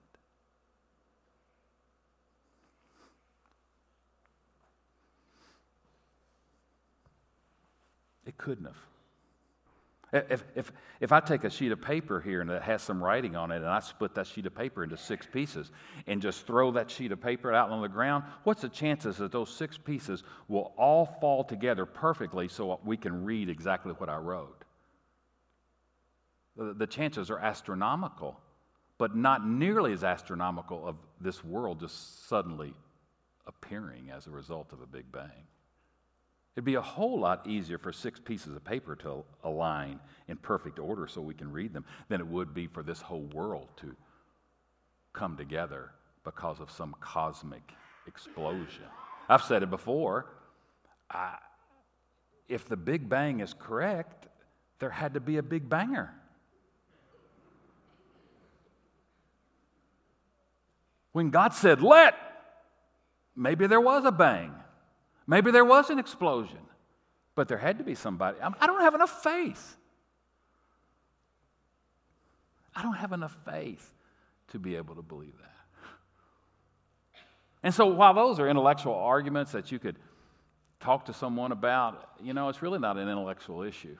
It 8.27 8.37
couldn't 8.37 8.65
have. 8.65 8.75
If, 10.29 10.43
if, 10.55 10.71
if 10.99 11.11
I 11.11 11.19
take 11.19 11.43
a 11.43 11.49
sheet 11.49 11.71
of 11.71 11.81
paper 11.81 12.19
here 12.19 12.41
and 12.41 12.49
it 12.49 12.61
has 12.61 12.81
some 12.81 13.03
writing 13.03 13.35
on 13.35 13.51
it, 13.51 13.57
and 13.57 13.65
I 13.65 13.79
split 13.79 14.15
that 14.15 14.27
sheet 14.27 14.45
of 14.45 14.55
paper 14.55 14.83
into 14.83 14.97
six 14.97 15.25
pieces 15.25 15.71
and 16.07 16.21
just 16.21 16.45
throw 16.45 16.71
that 16.71 16.89
sheet 16.89 17.11
of 17.11 17.21
paper 17.21 17.53
out 17.53 17.69
on 17.69 17.81
the 17.81 17.87
ground, 17.87 18.23
what's 18.43 18.61
the 18.61 18.69
chances 18.69 19.17
that 19.17 19.31
those 19.31 19.49
six 19.49 19.77
pieces 19.77 20.23
will 20.47 20.73
all 20.77 21.05
fall 21.19 21.43
together 21.43 21.85
perfectly 21.85 22.47
so 22.47 22.79
we 22.83 22.97
can 22.97 23.25
read 23.25 23.49
exactly 23.49 23.93
what 23.93 24.09
I 24.09 24.17
wrote? 24.17 24.63
The, 26.55 26.73
the 26.73 26.87
chances 26.87 27.29
are 27.29 27.39
astronomical, 27.39 28.39
but 28.97 29.15
not 29.15 29.47
nearly 29.47 29.93
as 29.93 30.03
astronomical 30.03 30.87
of 30.87 30.95
this 31.21 31.43
world 31.43 31.79
just 31.79 32.27
suddenly 32.27 32.73
appearing 33.45 34.11
as 34.11 34.27
a 34.27 34.31
result 34.31 34.73
of 34.73 34.81
a 34.81 34.85
Big 34.87 35.11
Bang. 35.11 35.47
It'd 36.57 36.65
be 36.65 36.73
a 36.73 36.81
whole 36.81 37.19
lot 37.19 37.45
easier 37.45 37.77
for 37.77 37.93
six 37.93 38.19
pieces 38.19 38.55
of 38.55 38.63
paper 38.65 38.95
to 38.95 39.23
align 39.43 39.99
in 40.27 40.37
perfect 40.37 40.79
order 40.79 41.05
so 41.07 41.21
we 41.21 41.35
can 41.35 41.51
read 41.51 41.71
them 41.71 41.85
than 42.09 42.19
it 42.19 42.25
would 42.25 42.55
be 42.55 42.65
for 42.65 42.81
this 42.81 42.99
whole 42.99 43.29
world 43.31 43.67
to 43.77 43.95
come 45.13 45.37
together 45.37 45.91
because 46.23 46.59
of 46.59 46.71
some 46.71 46.95
cosmic 46.99 47.61
explosion. 48.07 48.85
I've 49.29 49.43
said 49.43 49.61
it 49.61 49.69
before. 49.69 50.33
I, 51.11 51.35
if 52.49 52.67
the 52.67 52.75
Big 52.75 53.07
Bang 53.07 53.39
is 53.39 53.53
correct, 53.53 54.25
there 54.79 54.89
had 54.89 55.13
to 55.13 55.19
be 55.19 55.37
a 55.37 55.43
Big 55.43 55.69
Banger. 55.69 56.11
When 61.11 61.29
God 61.29 61.53
said, 61.53 61.83
let, 61.83 62.15
maybe 63.35 63.67
there 63.67 63.79
was 63.79 64.05
a 64.05 64.11
bang. 64.11 64.55
Maybe 65.27 65.51
there 65.51 65.65
was 65.65 65.89
an 65.89 65.99
explosion. 65.99 66.59
But 67.35 67.47
there 67.47 67.59
had 67.59 67.77
to 67.77 67.83
be 67.83 67.93
somebody. 67.93 68.39
I 68.41 68.65
don't 68.65 68.81
have 68.81 68.95
enough 68.95 69.21
faith. 69.21 69.77
I 72.75 72.81
don't 72.81 72.95
have 72.95 73.11
enough 73.11 73.37
faith 73.45 73.93
to 74.49 74.59
be 74.59 74.75
able 74.75 74.95
to 74.95 75.03
believe 75.03 75.37
that. 75.37 75.51
And 77.61 77.73
so, 77.73 77.85
while 77.87 78.15
those 78.15 78.39
are 78.39 78.49
intellectual 78.49 78.95
arguments 78.95 79.51
that 79.51 79.71
you 79.71 79.77
could 79.77 79.97
talk 80.79 81.05
to 81.05 81.13
someone 81.13 81.51
about, 81.51 82.09
you 82.23 82.33
know, 82.33 82.49
it's 82.49 82.63
really 82.63 82.79
not 82.79 82.97
an 82.97 83.07
intellectual 83.07 83.61
issue. 83.61 83.97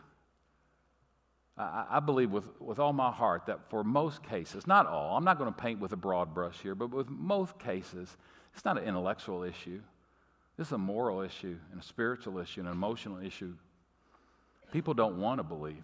I, 1.55 1.85
I 1.91 1.99
believe 1.99 2.31
with, 2.31 2.49
with 2.59 2.79
all 2.79 2.93
my 2.93 3.11
heart 3.11 3.47
that 3.47 3.69
for 3.69 3.83
most 3.83 4.23
cases, 4.23 4.65
not 4.65 4.87
all, 4.87 5.15
I'm 5.15 5.23
not 5.23 5.37
going 5.37 5.53
to 5.53 5.59
paint 5.59 5.79
with 5.79 5.91
a 5.91 5.97
broad 5.97 6.33
brush 6.33 6.59
here, 6.61 6.73
but 6.73 6.89
with 6.89 7.09
most 7.09 7.59
cases, 7.59 8.17
it's 8.53 8.65
not 8.65 8.77
an 8.77 8.83
intellectual 8.83 9.43
issue. 9.43 9.81
This 10.57 10.67
is 10.67 10.73
a 10.73 10.77
moral 10.77 11.21
issue 11.21 11.57
and 11.71 11.81
a 11.81 11.83
spiritual 11.83 12.39
issue 12.39 12.61
and 12.61 12.67
an 12.67 12.73
emotional 12.73 13.23
issue. 13.23 13.53
People 14.71 14.93
don't 14.93 15.17
want 15.19 15.39
to 15.39 15.43
believe 15.43 15.83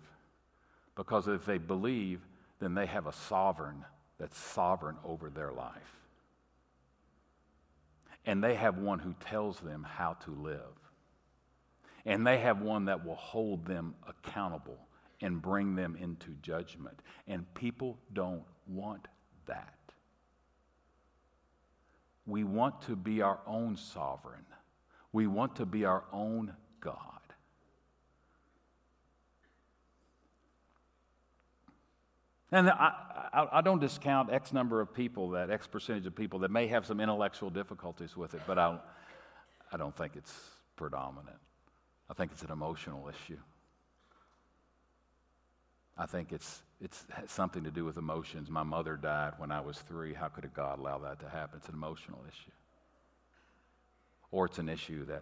because 0.96 1.28
if 1.28 1.46
they 1.46 1.58
believe, 1.58 2.22
then 2.60 2.74
they 2.74 2.86
have 2.86 3.08
a 3.08 3.14
sovereign 3.14 3.86
that's 4.20 4.38
sovereign 4.38 4.98
over 5.04 5.30
their 5.30 5.52
life. 5.52 5.98
And 8.26 8.44
they 8.44 8.56
have 8.56 8.78
one 8.78 9.00
who 9.00 9.14
tells 9.20 9.60
them 9.60 9.86
how 9.88 10.14
to 10.26 10.32
live. 10.32 10.60
And 12.06 12.26
they 12.26 12.40
have 12.40 12.62
one 12.62 12.86
that 12.86 13.06
will 13.06 13.16
hold 13.16 13.66
them 13.66 13.96
accountable 14.08 14.78
and 15.22 15.42
bring 15.42 15.76
them 15.76 15.98
into 16.00 16.30
judgment. 16.42 17.00
And 17.28 17.52
people 17.54 17.98
don't 18.14 18.44
want 18.68 19.08
that. 19.46 19.74
We 22.26 22.44
want 22.44 22.82
to 22.84 22.96
be 22.96 23.22
our 23.22 23.40
own 23.46 23.76
sovereign, 23.76 24.46
we 25.14 25.28
want 25.28 25.56
to 25.58 25.66
be 25.66 25.86
our 25.86 26.04
own 26.12 26.54
God. 26.82 27.00
And 32.52 32.70
I, 32.70 32.94
I, 33.34 33.48
I, 33.54 33.62
don't 33.62 33.80
discount 33.80 34.32
X 34.32 34.54
number 34.54 34.80
of 34.80 34.94
people, 34.94 35.30
that 35.32 35.50
X 35.50 35.66
percentage 35.66 36.06
of 36.06 36.16
people 36.16 36.40
that 36.40 36.52
may 36.52 36.68
have 36.68 36.86
some 36.86 37.00
intellectual 37.00 37.50
difficulties 37.50 38.16
with 38.16 38.36
it, 38.36 38.42
but 38.46 38.60
I, 38.60 38.78
I 39.72 39.78
don't 39.78 39.96
think 39.96 40.16
it's 40.16 40.34
predominant. 40.76 41.38
I 42.10 42.14
think 42.14 42.32
it's 42.32 42.44
an 42.44 42.52
emotional 42.52 43.10
issue. 43.10 43.40
I 45.98 46.06
think 46.06 46.32
it's, 46.32 46.62
it's 46.80 47.06
something 47.28 47.64
to 47.64 47.72
do 47.72 47.86
with 47.86 47.98
emotions. 47.98 48.50
My 48.52 48.64
mother 48.64 48.98
died 48.98 49.34
when 49.38 49.52
I 49.52 49.62
was 49.62 49.80
three. 49.80 50.14
How 50.14 50.28
could 50.28 50.46
a 50.46 50.50
God 50.50 50.80
allow 50.80 51.00
that 51.00 51.20
to 51.22 51.30
happen? 51.30 51.58
It's 51.58 51.70
an 51.70 51.76
emotional 51.76 52.24
issue. 52.28 52.52
Or 54.34 54.48
it's 54.48 54.58
an 54.58 54.68
issue 54.68 55.06
that 55.06 55.22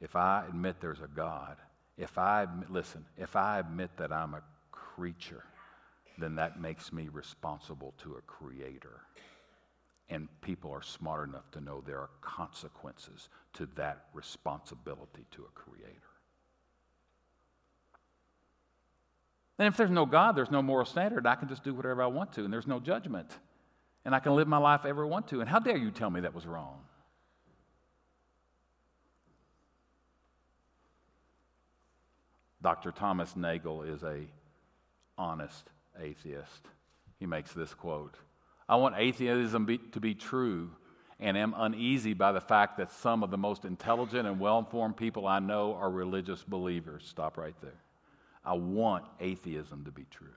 if 0.00 0.16
I 0.16 0.44
admit 0.48 0.80
there's 0.80 1.00
a 1.00 1.06
God, 1.06 1.56
if 1.96 2.18
I, 2.18 2.46
listen, 2.68 3.04
if 3.16 3.36
I 3.36 3.60
admit 3.60 3.96
that 3.96 4.12
I'm 4.12 4.34
a 4.34 4.42
creature, 4.72 5.44
then 6.18 6.34
that 6.34 6.60
makes 6.60 6.92
me 6.92 7.08
responsible 7.12 7.94
to 8.02 8.14
a 8.14 8.20
creator. 8.22 9.02
And 10.10 10.28
people 10.40 10.72
are 10.72 10.82
smart 10.82 11.28
enough 11.28 11.48
to 11.52 11.60
know 11.60 11.80
there 11.80 12.00
are 12.00 12.10
consequences 12.20 13.28
to 13.52 13.68
that 13.76 14.06
responsibility 14.12 15.26
to 15.30 15.42
a 15.44 15.52
creator. 15.54 15.94
And 19.60 19.68
if 19.68 19.76
there's 19.76 19.90
no 19.90 20.06
God, 20.06 20.34
there's 20.34 20.50
no 20.50 20.60
moral 20.60 20.84
standard. 20.84 21.24
I 21.24 21.36
can 21.36 21.48
just 21.48 21.62
do 21.62 21.72
whatever 21.72 22.02
I 22.02 22.08
want 22.08 22.32
to, 22.32 22.44
and 22.44 22.52
there's 22.52 22.66
no 22.66 22.80
judgment. 22.80 23.30
And 24.04 24.12
I 24.12 24.18
can 24.18 24.34
live 24.34 24.48
my 24.48 24.58
life 24.58 24.84
ever 24.84 25.04
I 25.04 25.08
want 25.08 25.28
to. 25.28 25.40
And 25.40 25.48
how 25.48 25.60
dare 25.60 25.76
you 25.76 25.92
tell 25.92 26.10
me 26.10 26.22
that 26.22 26.34
was 26.34 26.46
wrong? 26.46 26.80
Dr. 32.64 32.92
Thomas 32.92 33.36
Nagel 33.36 33.82
is 33.82 34.02
a 34.02 34.22
honest 35.18 35.68
atheist. 36.00 36.66
He 37.20 37.26
makes 37.26 37.52
this 37.52 37.74
quote 37.74 38.16
I 38.66 38.76
want 38.76 38.94
atheism 38.96 39.66
be, 39.66 39.76
to 39.76 40.00
be 40.00 40.14
true 40.14 40.70
and 41.20 41.36
am 41.36 41.54
uneasy 41.54 42.14
by 42.14 42.32
the 42.32 42.40
fact 42.40 42.78
that 42.78 42.90
some 42.90 43.22
of 43.22 43.30
the 43.30 43.36
most 43.36 43.66
intelligent 43.66 44.26
and 44.26 44.40
well 44.40 44.58
informed 44.58 44.96
people 44.96 45.26
I 45.26 45.40
know 45.40 45.74
are 45.74 45.90
religious 45.90 46.42
believers. 46.42 47.04
Stop 47.06 47.36
right 47.36 47.54
there. 47.60 47.80
I 48.42 48.54
want 48.54 49.04
atheism 49.20 49.84
to 49.84 49.90
be 49.90 50.06
true. 50.10 50.28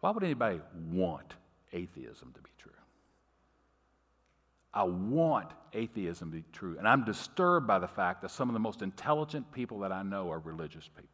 Why 0.00 0.10
would 0.10 0.22
anybody 0.22 0.60
want 0.90 1.34
atheism 1.72 2.32
to 2.34 2.40
be 2.40 2.50
true? 2.58 2.70
I 4.72 4.84
want 4.84 5.50
atheism 5.72 6.30
to 6.30 6.36
be 6.38 6.44
true. 6.52 6.76
And 6.78 6.86
I'm 6.86 7.04
disturbed 7.04 7.66
by 7.66 7.78
the 7.78 7.88
fact 7.88 8.22
that 8.22 8.30
some 8.30 8.48
of 8.48 8.52
the 8.52 8.60
most 8.60 8.82
intelligent 8.82 9.50
people 9.52 9.80
that 9.80 9.92
I 9.92 10.02
know 10.02 10.30
are 10.30 10.38
religious 10.38 10.88
people. 10.88 11.08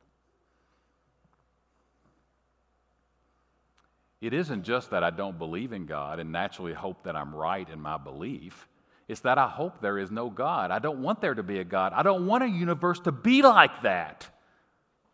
It 4.21 4.33
isn't 4.33 4.65
just 4.65 4.91
that 4.91 5.05
I 5.05 5.11
don't 5.11 5.39
believe 5.39 5.73
in 5.73 5.87
God 5.87 6.19
and 6.21 6.33
naturally 6.33 6.73
hope 6.73 7.05
that 7.05 7.17
I'm 7.17 7.35
right 7.35 7.69
in 7.69 7.81
my 7.81 7.97
belief. 7.97 8.67
It's 9.09 9.21
that 9.21 9.39
I 9.39 9.47
hope 9.47 9.81
there 9.81 9.99
is 9.99 10.11
no 10.11 10.31
God. 10.31 10.71
I 10.71 10.79
don't 10.79 11.01
want 11.01 11.21
there 11.21 11.35
to 11.35 11.43
be 11.43 11.59
a 11.59 11.65
God. 11.65 11.93
I 11.95 12.03
don't 12.03 12.27
want 12.27 12.43
a 12.43 12.49
universe 12.49 12.99
to 13.01 13.13
be 13.13 13.43
like 13.43 13.83
that. 13.83 14.27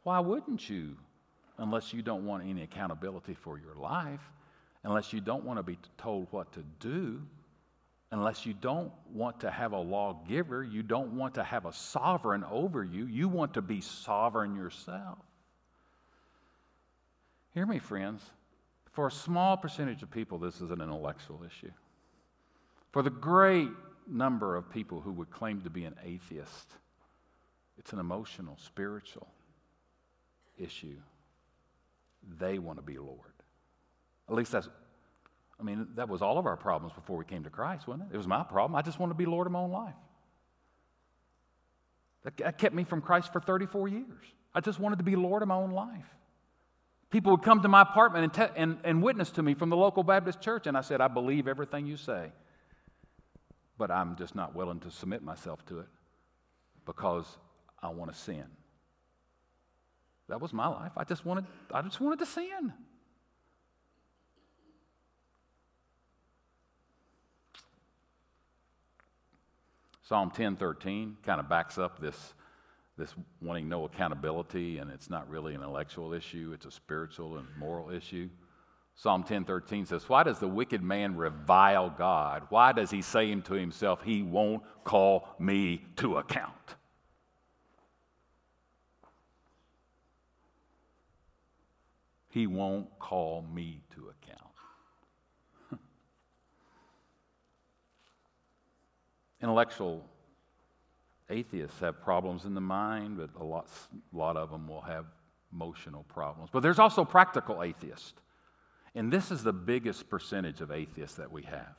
Why 0.02 0.20
wouldn't 0.20 0.68
you? 0.68 0.96
Unless 1.58 1.92
you 1.92 2.02
don't 2.02 2.24
want 2.24 2.44
any 2.48 2.62
accountability 2.62 3.34
for 3.34 3.58
your 3.58 3.74
life, 3.74 4.22
unless 4.82 5.12
you 5.12 5.20
don't 5.20 5.44
want 5.44 5.58
to 5.58 5.62
be 5.62 5.78
told 5.98 6.28
what 6.30 6.52
to 6.52 6.64
do, 6.80 7.20
unless 8.12 8.44
you 8.44 8.52
don't 8.52 8.92
want 9.10 9.40
to 9.40 9.50
have 9.50 9.72
a 9.72 9.78
lawgiver, 9.78 10.62
you 10.62 10.82
don't 10.82 11.16
want 11.16 11.34
to 11.34 11.42
have 11.42 11.64
a 11.64 11.72
sovereign 11.72 12.44
over 12.44 12.84
you, 12.84 13.06
you 13.06 13.26
want 13.28 13.54
to 13.54 13.62
be 13.62 13.80
sovereign 13.80 14.54
yourself. 14.54 15.18
Hear 17.54 17.66
me, 17.66 17.78
friends. 17.78 18.22
For 18.92 19.06
a 19.06 19.10
small 19.10 19.56
percentage 19.56 20.02
of 20.02 20.10
people, 20.10 20.38
this 20.38 20.60
is 20.60 20.70
an 20.70 20.82
intellectual 20.82 21.42
issue. 21.46 21.72
For 22.92 23.02
the 23.02 23.10
great 23.10 23.70
number 24.06 24.56
of 24.56 24.70
people 24.70 25.00
who 25.00 25.12
would 25.12 25.30
claim 25.30 25.62
to 25.62 25.70
be 25.70 25.84
an 25.84 25.94
atheist, 26.04 26.68
it's 27.78 27.94
an 27.94 27.98
emotional, 27.98 28.58
spiritual 28.62 29.28
issue. 30.58 30.96
They 32.38 32.58
want 32.58 32.78
to 32.78 32.82
be 32.82 32.98
Lord. 32.98 33.18
At 34.28 34.34
least 34.34 34.52
that's, 34.52 34.68
I 35.62 35.64
mean, 35.64 35.86
that 35.94 36.08
was 36.08 36.22
all 36.22 36.38
of 36.38 36.46
our 36.46 36.56
problems 36.56 36.92
before 36.92 37.16
we 37.16 37.24
came 37.24 37.44
to 37.44 37.50
Christ, 37.50 37.86
wasn't 37.86 38.10
it? 38.10 38.14
It 38.14 38.16
was 38.16 38.26
my 38.26 38.42
problem. 38.42 38.74
I 38.74 38.82
just 38.82 38.98
wanted 38.98 39.12
to 39.12 39.18
be 39.18 39.26
Lord 39.26 39.46
of 39.46 39.52
my 39.52 39.60
own 39.60 39.70
life. 39.70 39.94
That 42.24 42.58
kept 42.58 42.74
me 42.74 42.82
from 42.82 43.00
Christ 43.00 43.32
for 43.32 43.40
34 43.40 43.86
years. 43.88 44.24
I 44.54 44.60
just 44.60 44.80
wanted 44.80 44.98
to 44.98 45.04
be 45.04 45.14
Lord 45.14 45.40
of 45.40 45.48
my 45.48 45.54
own 45.54 45.70
life. 45.70 46.04
People 47.10 47.32
would 47.32 47.42
come 47.42 47.62
to 47.62 47.68
my 47.68 47.82
apartment 47.82 48.24
and, 48.24 48.34
te- 48.34 48.60
and, 48.60 48.78
and 48.82 49.02
witness 49.02 49.30
to 49.32 49.42
me 49.42 49.54
from 49.54 49.70
the 49.70 49.76
local 49.76 50.02
Baptist 50.02 50.40
church, 50.40 50.66
and 50.66 50.76
I 50.76 50.80
said, 50.80 51.00
I 51.00 51.08
believe 51.08 51.46
everything 51.46 51.86
you 51.86 51.96
say, 51.96 52.32
but 53.78 53.90
I'm 53.90 54.16
just 54.16 54.34
not 54.34 54.56
willing 54.56 54.80
to 54.80 54.90
submit 54.90 55.22
myself 55.22 55.64
to 55.66 55.80
it 55.80 55.88
because 56.86 57.26
I 57.80 57.88
want 57.90 58.12
to 58.12 58.18
sin. 58.18 58.46
That 60.28 60.40
was 60.40 60.52
my 60.52 60.66
life. 60.66 60.92
I 60.96 61.04
just 61.04 61.24
wanted, 61.24 61.44
I 61.72 61.82
just 61.82 62.00
wanted 62.00 62.18
to 62.20 62.26
sin. 62.26 62.72
Psalm 70.12 70.30
10:13 70.30 71.22
kind 71.22 71.40
of 71.40 71.48
backs 71.48 71.78
up 71.78 71.98
this 71.98 72.34
this 72.98 73.14
wanting 73.40 73.66
no 73.66 73.86
accountability, 73.86 74.76
and 74.76 74.90
it's 74.90 75.08
not 75.08 75.26
really 75.26 75.54
an 75.54 75.62
intellectual 75.62 76.12
issue, 76.12 76.50
it's 76.52 76.66
a 76.66 76.70
spiritual 76.70 77.38
and 77.38 77.48
moral 77.56 77.88
issue. 77.88 78.28
Psalm 78.94 79.24
10:13 79.24 79.86
says, 79.86 80.06
"Why 80.10 80.22
does 80.22 80.38
the 80.38 80.48
wicked 80.48 80.82
man 80.82 81.16
revile 81.16 81.88
God? 81.88 82.44
Why 82.50 82.72
does 82.72 82.90
he 82.90 83.00
say 83.00 83.34
to 83.34 83.54
himself, 83.54 84.02
he 84.02 84.22
won't 84.22 84.62
call 84.84 85.34
me 85.38 85.78
to 85.96 86.18
account?" 86.18 86.76
He 92.28 92.46
won't 92.46 92.98
call 92.98 93.40
me 93.40 93.80
to 93.94 94.10
account. 94.10 94.51
Intellectual 99.42 100.04
atheists 101.28 101.80
have 101.80 102.00
problems 102.00 102.44
in 102.44 102.54
the 102.54 102.60
mind, 102.60 103.16
but 103.16 103.30
a 103.40 103.44
lot, 103.44 103.68
a 104.12 104.16
lot 104.16 104.36
of 104.36 104.50
them 104.50 104.68
will 104.68 104.82
have 104.82 105.06
emotional 105.52 106.04
problems. 106.04 106.50
But 106.52 106.60
there's 106.60 106.78
also 106.78 107.04
practical 107.04 107.62
atheists. 107.62 108.14
And 108.94 109.12
this 109.12 109.30
is 109.30 109.42
the 109.42 109.52
biggest 109.52 110.08
percentage 110.08 110.60
of 110.60 110.70
atheists 110.70 111.16
that 111.16 111.32
we 111.32 111.42
have. 111.42 111.74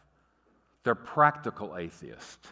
They're 0.84 0.96
practical 0.96 1.78
atheists. 1.78 2.48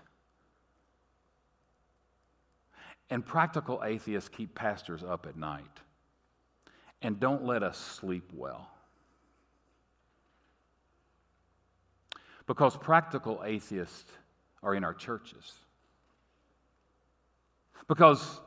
And 3.10 3.26
practical 3.26 3.84
atheists 3.84 4.30
keep 4.30 4.56
pastors 4.56 5.04
up 5.04 5.26
at 5.28 5.36
night 5.36 5.66
and 7.02 7.20
don't 7.20 7.44
let 7.44 7.64
us 7.64 7.78
sleep 7.78 8.30
well. 8.34 8.70
Because 12.48 12.78
practical 12.78 13.42
atheists 13.46 14.12
are 14.64 14.76
in 14.76 14.84
our 14.84 14.94
churches. 14.94 15.54
Because 17.88 18.40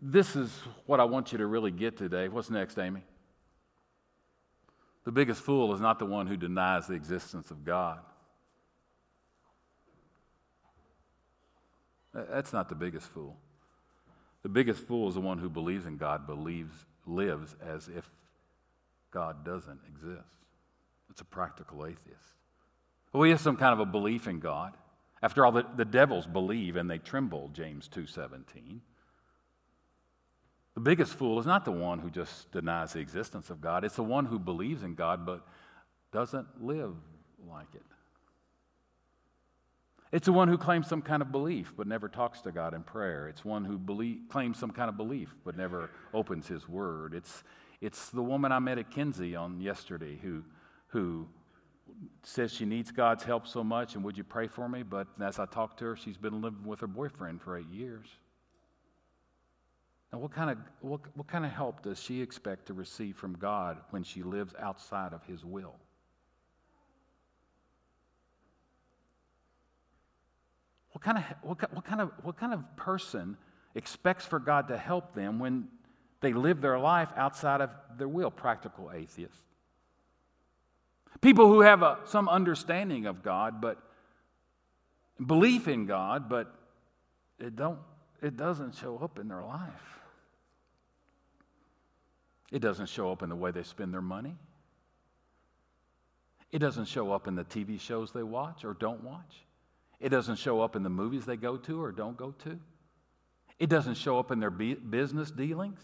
this 0.00 0.36
is 0.36 0.50
what 0.86 1.00
I 1.00 1.04
want 1.04 1.32
you 1.32 1.38
to 1.38 1.46
really 1.46 1.70
get 1.70 1.96
today. 1.96 2.28
What's 2.28 2.50
next, 2.50 2.78
Amy? 2.78 3.02
The 5.04 5.12
biggest 5.12 5.40
fool 5.40 5.72
is 5.74 5.80
not 5.80 5.98
the 5.98 6.06
one 6.06 6.26
who 6.26 6.36
denies 6.36 6.86
the 6.86 6.94
existence 6.94 7.50
of 7.50 7.64
God. 7.64 8.00
That's 12.12 12.52
not 12.52 12.68
the 12.68 12.74
biggest 12.74 13.06
fool. 13.08 13.36
The 14.42 14.48
biggest 14.48 14.80
fool 14.86 15.08
is 15.08 15.14
the 15.14 15.20
one 15.20 15.38
who 15.38 15.48
believes 15.48 15.86
in 15.86 15.96
God, 15.96 16.26
believes, 16.26 16.74
lives 17.06 17.56
as 17.66 17.88
if 17.88 18.08
God 19.10 19.44
doesn't 19.44 19.80
exist. 19.88 20.36
It's 21.10 21.20
a 21.20 21.24
practical 21.24 21.86
atheist. 21.86 22.34
Well, 23.12 23.22
he 23.22 23.30
has 23.30 23.40
some 23.40 23.56
kind 23.56 23.72
of 23.72 23.80
a 23.80 23.86
belief 23.86 24.28
in 24.28 24.40
God. 24.40 24.74
After 25.22 25.44
all, 25.44 25.52
the, 25.52 25.66
the 25.76 25.84
devils 25.84 26.26
believe 26.26 26.76
and 26.76 26.90
they 26.90 26.98
tremble, 26.98 27.50
James 27.52 27.88
2.17. 27.88 28.80
The 30.74 30.80
biggest 30.80 31.14
fool 31.14 31.40
is 31.40 31.46
not 31.46 31.64
the 31.64 31.72
one 31.72 31.98
who 31.98 32.08
just 32.08 32.52
denies 32.52 32.92
the 32.92 33.00
existence 33.00 33.50
of 33.50 33.60
God. 33.60 33.84
It's 33.84 33.96
the 33.96 34.04
one 34.04 34.26
who 34.26 34.38
believes 34.38 34.84
in 34.84 34.94
God 34.94 35.26
but 35.26 35.44
doesn't 36.12 36.64
live 36.64 36.94
like 37.48 37.74
it. 37.74 37.82
It's 40.10 40.26
the 40.26 40.32
one 40.32 40.48
who 40.48 40.56
claims 40.56 40.86
some 40.86 41.02
kind 41.02 41.20
of 41.20 41.32
belief 41.32 41.74
but 41.76 41.86
never 41.86 42.08
talks 42.08 42.40
to 42.42 42.52
God 42.52 42.74
in 42.74 42.82
prayer. 42.82 43.28
It's 43.28 43.44
one 43.44 43.64
who 43.64 43.76
believe, 43.76 44.20
claims 44.30 44.58
some 44.58 44.70
kind 44.70 44.88
of 44.88 44.96
belief 44.96 45.34
but 45.44 45.56
never 45.56 45.90
opens 46.14 46.46
his 46.46 46.68
word. 46.68 47.12
It's, 47.12 47.42
it's 47.80 48.10
the 48.10 48.22
woman 48.22 48.52
I 48.52 48.58
met 48.58 48.78
at 48.78 48.90
Kinsey 48.90 49.34
on 49.36 49.60
yesterday 49.60 50.16
who, 50.22 50.44
who 50.88 51.26
says 52.22 52.52
she 52.52 52.64
needs 52.64 52.90
God's 52.90 53.24
help 53.24 53.46
so 53.46 53.64
much 53.64 53.94
and 53.94 54.04
would 54.04 54.16
you 54.16 54.24
pray 54.24 54.46
for 54.46 54.68
me? 54.68 54.82
But 54.82 55.08
as 55.20 55.38
I 55.38 55.46
talked 55.46 55.78
to 55.80 55.86
her, 55.86 55.96
she's 55.96 56.16
been 56.16 56.40
living 56.40 56.64
with 56.64 56.80
her 56.80 56.86
boyfriend 56.86 57.42
for 57.42 57.56
eight 57.58 57.70
years. 57.70 58.06
Now, 60.12 60.20
what 60.20 60.32
kind, 60.32 60.50
of, 60.50 60.58
what, 60.80 61.00
what 61.14 61.26
kind 61.26 61.44
of 61.44 61.50
help 61.50 61.82
does 61.82 62.00
she 62.00 62.22
expect 62.22 62.66
to 62.66 62.74
receive 62.74 63.16
from 63.16 63.34
God 63.34 63.78
when 63.90 64.02
she 64.02 64.22
lives 64.22 64.54
outside 64.58 65.12
of 65.12 65.22
His 65.24 65.44
will? 65.44 65.74
What 70.92 71.02
kind 71.02 71.18
of, 71.18 71.24
what, 71.42 71.74
what, 71.74 71.84
kind 71.84 72.00
of, 72.00 72.10
what 72.22 72.36
kind 72.38 72.54
of 72.54 72.76
person 72.76 73.36
expects 73.74 74.24
for 74.24 74.38
God 74.38 74.68
to 74.68 74.78
help 74.78 75.14
them 75.14 75.38
when 75.38 75.68
they 76.20 76.32
live 76.32 76.62
their 76.62 76.78
life 76.78 77.10
outside 77.14 77.60
of 77.60 77.70
their 77.98 78.08
will? 78.08 78.30
Practical 78.30 78.90
atheists. 78.92 79.47
People 81.20 81.48
who 81.48 81.60
have 81.60 81.82
a, 81.82 81.98
some 82.04 82.28
understanding 82.28 83.06
of 83.06 83.22
God, 83.22 83.60
but 83.60 83.78
belief 85.24 85.66
in 85.66 85.86
God, 85.86 86.28
but 86.28 86.54
it, 87.38 87.56
don't, 87.56 87.78
it 88.22 88.36
doesn't 88.36 88.74
show 88.74 88.98
up 88.98 89.18
in 89.18 89.28
their 89.28 89.42
life. 89.42 89.70
It 92.50 92.60
doesn't 92.60 92.88
show 92.88 93.12
up 93.12 93.22
in 93.22 93.28
the 93.28 93.36
way 93.36 93.50
they 93.50 93.62
spend 93.62 93.92
their 93.92 94.02
money. 94.02 94.34
It 96.50 96.60
doesn't 96.60 96.86
show 96.86 97.12
up 97.12 97.28
in 97.28 97.34
the 97.34 97.44
TV 97.44 97.78
shows 97.78 98.12
they 98.12 98.22
watch 98.22 98.64
or 98.64 98.74
don't 98.74 99.02
watch. 99.04 99.44
It 100.00 100.08
doesn't 100.10 100.36
show 100.36 100.60
up 100.60 100.76
in 100.76 100.82
the 100.82 100.88
movies 100.88 101.26
they 101.26 101.36
go 101.36 101.56
to 101.56 101.82
or 101.82 101.92
don't 101.92 102.16
go 102.16 102.30
to. 102.44 102.58
It 103.58 103.68
doesn't 103.68 103.94
show 103.94 104.18
up 104.18 104.30
in 104.30 104.40
their 104.40 104.50
business 104.50 105.30
dealings. 105.30 105.80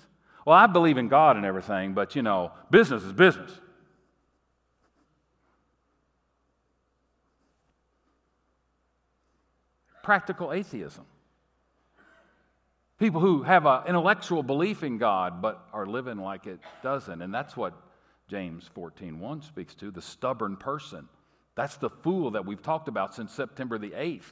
Well, 0.47 0.57
I 0.57 0.67
believe 0.67 0.97
in 0.97 1.09
God 1.09 1.37
and 1.37 1.45
everything, 1.45 1.93
but 1.93 2.15
you 2.15 2.23
know, 2.23 2.53
business 2.71 3.03
is 3.03 3.13
business. 3.13 3.51
Practical 10.05 10.53
atheism. 10.53 11.07
People 12.99 13.23
who 13.23 13.43
have 13.43 13.65
an 13.65 13.85
intellectual 13.89 14.43
belief 14.43 14.83
in 14.83 14.99
God 14.99 15.41
but 15.41 15.67
are 15.73 15.87
living 15.87 16.19
like 16.19 16.47
it 16.47 16.61
doesn't. 16.83 17.23
And 17.23 17.33
that's 17.33 17.57
what 17.57 17.73
James 18.29 18.69
14:1 18.77 19.41
speaks 19.43 19.75
to, 19.77 19.91
the 19.91 20.03
stubborn 20.03 20.59
person. 20.59 21.09
That's 21.55 21.79
the 21.79 21.89
fool 21.89 22.33
that 22.33 22.45
we've 22.45 22.61
talked 22.61 22.87
about 22.87 23.15
since 23.15 23.33
September 23.33 23.79
the 23.79 23.93
8th. 23.93 24.31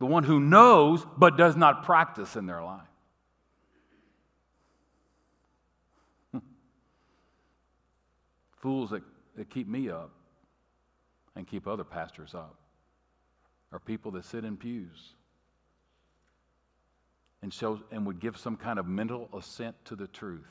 The 0.00 0.06
one 0.06 0.24
who 0.24 0.40
knows 0.40 1.06
but 1.16 1.36
does 1.36 1.54
not 1.54 1.84
practice 1.84 2.34
in 2.34 2.46
their 2.46 2.64
life. 2.64 2.88
Fools 8.56 8.90
that, 8.90 9.04
that 9.36 9.50
keep 9.50 9.68
me 9.68 9.88
up 9.88 10.10
and 11.36 11.46
keep 11.46 11.68
other 11.68 11.84
pastors 11.84 12.34
up 12.34 12.58
are 13.74 13.80
people 13.80 14.12
that 14.12 14.24
sit 14.24 14.44
in 14.44 14.56
pews 14.56 15.14
and, 17.42 17.52
and 17.90 18.06
would 18.06 18.20
give 18.20 18.38
some 18.38 18.56
kind 18.56 18.78
of 18.78 18.86
mental 18.86 19.28
assent 19.36 19.74
to 19.84 19.96
the 19.96 20.06
truth. 20.06 20.46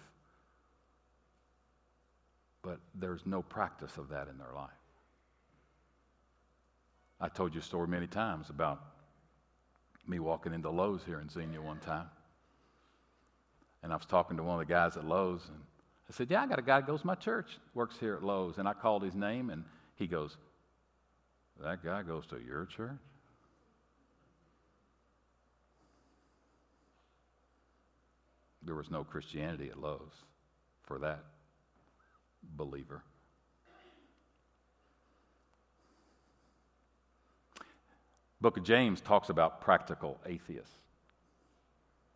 But 2.62 2.80
there's 2.94 3.26
no 3.26 3.42
practice 3.42 3.98
of 3.98 4.10
that 4.10 4.28
in 4.28 4.38
their 4.38 4.52
life. 4.54 4.70
I 7.22 7.30
told 7.30 7.54
you 7.54 7.62
a 7.62 7.64
story 7.64 7.88
many 7.88 8.08
times 8.08 8.50
about 8.50 8.84
me 10.06 10.20
walking 10.20 10.54
into 10.54 10.70
Lowe's 10.70 11.02
here 11.06 11.22
in 11.22 11.30
Xenia 11.30 11.62
one 11.62 11.80
time. 11.80 12.10
And 13.84 13.94
I 13.94 13.96
was 13.96 14.06
talking 14.06 14.36
to 14.36 14.44
one 14.44 14.60
of 14.60 14.68
the 14.68 14.72
guys 14.72 14.98
at 14.98 15.06
Lowe's, 15.06 15.48
and 15.48 15.60
I 16.10 16.14
said, 16.14 16.30
Yeah, 16.30 16.42
I 16.42 16.48
got 16.48 16.60
a 16.60 16.64
guy 16.64 16.82
that 16.82 16.88
goes 16.88 17.02
to 17.02 17.08
my 17.08 17.16
church, 17.16 17.58
works 17.74 17.96
here 17.98 18.16
at 18.16 18.24
Lowe's. 18.24 18.58
And 18.58 18.68
I 18.68 18.74
called 18.74 19.02
his 19.02 19.16
name, 19.16 19.50
and 19.50 19.64
he 19.96 20.08
goes, 20.08 20.36
That 21.62 21.84
guy 21.86 22.04
goes 22.04 22.26
to 22.28 22.38
your 22.46 22.66
church? 22.66 23.00
There 28.66 28.76
was 28.76 28.90
no 28.90 29.04
Christianity 29.04 29.70
at 29.70 29.80
Lowe's 29.80 30.24
for 30.84 31.00
that 31.00 31.24
believer. 32.56 33.04
book 38.44 38.58
of 38.58 38.64
James 38.64 39.00
talks 39.02 39.30
about 39.30 39.62
practical 39.62 40.20
atheists. 40.26 40.76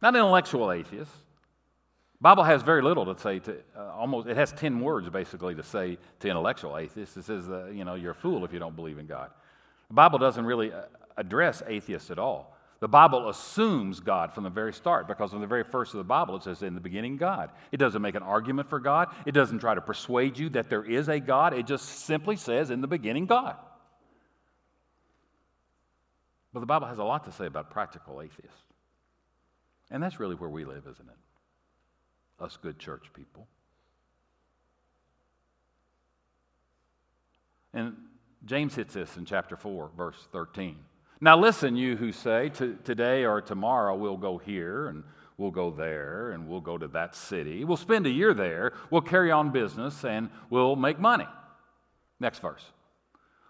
Not 0.01 0.13
intellectual 0.13 0.71
atheists. 0.71 1.15
Bible 2.19 2.43
has 2.43 2.63
very 2.63 2.81
little 2.81 3.13
to 3.13 3.19
say 3.19 3.39
to 3.39 3.57
uh, 3.75 3.93
almost 3.93 4.27
it 4.27 4.35
has 4.35 4.51
10 4.51 4.81
words 4.81 5.09
basically 5.09 5.55
to 5.55 5.63
say 5.63 5.97
to 6.19 6.27
intellectual 6.27 6.77
atheists. 6.77 7.15
It 7.15 7.23
says 7.23 7.45
you 7.73 7.85
know 7.85 7.95
you're 7.95 8.11
a 8.11 8.15
fool 8.15 8.43
if 8.43 8.51
you 8.51 8.59
don't 8.59 8.75
believe 8.75 8.99
in 8.99 9.07
God. 9.07 9.31
The 9.87 9.93
Bible 9.93 10.19
doesn't 10.19 10.45
really 10.45 10.73
uh, 10.73 10.81
address 11.15 11.63
atheists 11.65 12.11
at 12.11 12.19
all. 12.19 12.56
The 12.79 12.87
Bible 12.87 13.27
assumes 13.29 13.99
God 13.99 14.33
from 14.33 14.43
the 14.43 14.49
very 14.51 14.71
start 14.71 15.07
because 15.07 15.31
from 15.31 15.41
the 15.41 15.47
very 15.47 15.63
first 15.63 15.93
of 15.93 15.97
the 15.97 16.03
Bible 16.03 16.35
it 16.35 16.43
says 16.43 16.61
in 16.61 16.75
the 16.75 16.81
beginning 16.81 17.17
God. 17.17 17.49
It 17.71 17.77
doesn't 17.77 18.01
make 18.01 18.13
an 18.13 18.21
argument 18.21 18.69
for 18.69 18.79
God. 18.79 19.09
It 19.25 19.31
doesn't 19.31 19.59
try 19.59 19.73
to 19.73 19.81
persuade 19.81 20.37
you 20.37 20.49
that 20.49 20.69
there 20.69 20.83
is 20.83 21.07
a 21.07 21.19
God. 21.19 21.53
It 21.53 21.65
just 21.65 21.85
simply 22.05 22.35
says 22.35 22.69
in 22.69 22.81
the 22.81 22.87
beginning 22.87 23.25
God. 23.25 23.55
But 26.53 26.59
the 26.59 26.67
Bible 26.67 26.87
has 26.87 26.99
a 26.99 27.03
lot 27.03 27.23
to 27.25 27.31
say 27.31 27.47
about 27.47 27.71
practical 27.71 28.21
atheists. 28.21 28.61
And 29.89 30.03
that's 30.03 30.19
really 30.19 30.35
where 30.35 30.49
we 30.49 30.65
live, 30.65 30.85
isn't 30.87 31.07
it? 31.07 32.43
Us 32.43 32.57
good 32.61 32.77
church 32.77 33.05
people. 33.13 33.47
And 37.73 37.95
James 38.45 38.75
hits 38.75 38.93
this 38.93 39.17
in 39.17 39.25
chapter 39.25 39.55
4, 39.55 39.91
verse 39.97 40.27
13. 40.31 40.77
Now, 41.19 41.37
listen, 41.37 41.75
you 41.75 41.95
who 41.95 42.11
say, 42.11 42.49
Today 42.49 43.25
or 43.25 43.41
tomorrow 43.41 43.95
we'll 43.95 44.17
go 44.17 44.37
here 44.37 44.87
and 44.87 45.03
we'll 45.37 45.51
go 45.51 45.71
there 45.71 46.31
and 46.31 46.47
we'll 46.47 46.61
go 46.61 46.77
to 46.77 46.87
that 46.89 47.15
city. 47.15 47.63
We'll 47.63 47.77
spend 47.77 48.05
a 48.05 48.11
year 48.11 48.33
there. 48.33 48.73
We'll 48.91 49.01
carry 49.01 49.31
on 49.31 49.51
business 49.51 50.03
and 50.03 50.29
we'll 50.49 50.75
make 50.75 50.99
money. 50.99 51.27
Next 52.19 52.39
verse. 52.39 52.63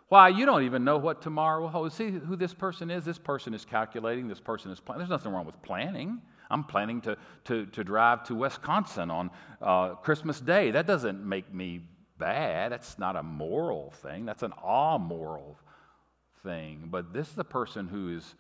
Why, 0.10 0.30
you 0.30 0.45
don't 0.45 0.63
even 0.63 0.86
know 0.86 0.97
what 0.97 1.21
tomorrow 1.21 1.62
will 1.62 1.69
hold. 1.69 1.91
See 1.91 2.10
who 2.12 2.38
this 2.38 2.53
person 2.53 2.89
is? 2.89 3.03
This 3.03 3.17
person 3.17 3.53
is 3.53 3.65
calculating, 3.65 4.30
this 4.30 4.39
person 4.39 4.71
is 4.71 4.80
planning. 4.80 4.99
There's 4.99 5.10
nothing 5.10 5.34
wrong 5.34 5.45
with 5.45 5.62
planning. 5.62 6.21
I'm 6.49 6.63
planning 6.63 7.01
to, 7.01 7.17
to, 7.45 7.65
to 7.65 7.84
drive 7.84 8.23
to 8.25 8.36
Wisconsin 8.36 9.12
on 9.12 9.30
uh, 9.62 9.95
Christmas 9.95 10.39
Day. 10.39 10.71
That 10.71 10.88
doesn't 10.88 11.21
make 11.25 11.53
me 11.53 11.82
bad. 12.17 12.71
That's 12.71 12.97
not 12.97 13.17
a 13.17 13.23
moral 13.23 13.91
thing, 14.01 14.25
that's 14.25 14.43
an 14.43 14.53
amoral 14.63 15.58
thing. 16.43 16.88
But 16.89 17.13
this 17.13 17.32
is 17.32 17.38
a 17.38 17.43
person 17.43 17.88
who 17.88 18.15
is 18.15 18.36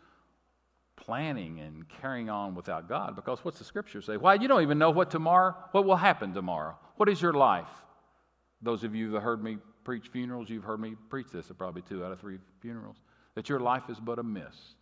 planning 0.95 1.59
and 1.59 1.87
carrying 2.01 2.29
on 2.29 2.55
without 2.55 2.89
God 2.89 3.15
because 3.15 3.39
what's 3.43 3.59
the 3.59 3.63
scripture 3.63 4.01
say? 4.01 4.17
Why, 4.17 4.33
you 4.35 4.47
don't 4.47 4.63
even 4.63 4.77
know 4.77 4.89
what 4.89 5.11
tomorrow, 5.11 5.55
what 5.71 5.85
will 5.85 5.95
happen 5.95 6.33
tomorrow. 6.33 6.77
What 6.97 7.07
is 7.07 7.21
your 7.21 7.33
life? 7.33 7.69
Those 8.61 8.83
of 8.83 8.95
you 8.95 9.11
that 9.11 9.21
heard 9.21 9.43
me 9.43 9.57
preach 9.83 10.07
funerals, 10.07 10.49
you've 10.49 10.63
heard 10.63 10.79
me 10.79 10.95
preach 11.09 11.27
this 11.31 11.49
at 11.49 11.57
probably 11.57 11.83
two 11.83 12.03
out 12.03 12.11
of 12.11 12.19
three 12.19 12.39
funerals, 12.59 12.97
that 13.35 13.47
your 13.47 13.59
life 13.59 13.83
is 13.89 13.99
but 13.99 14.19
a 14.19 14.23
mist. 14.23 14.75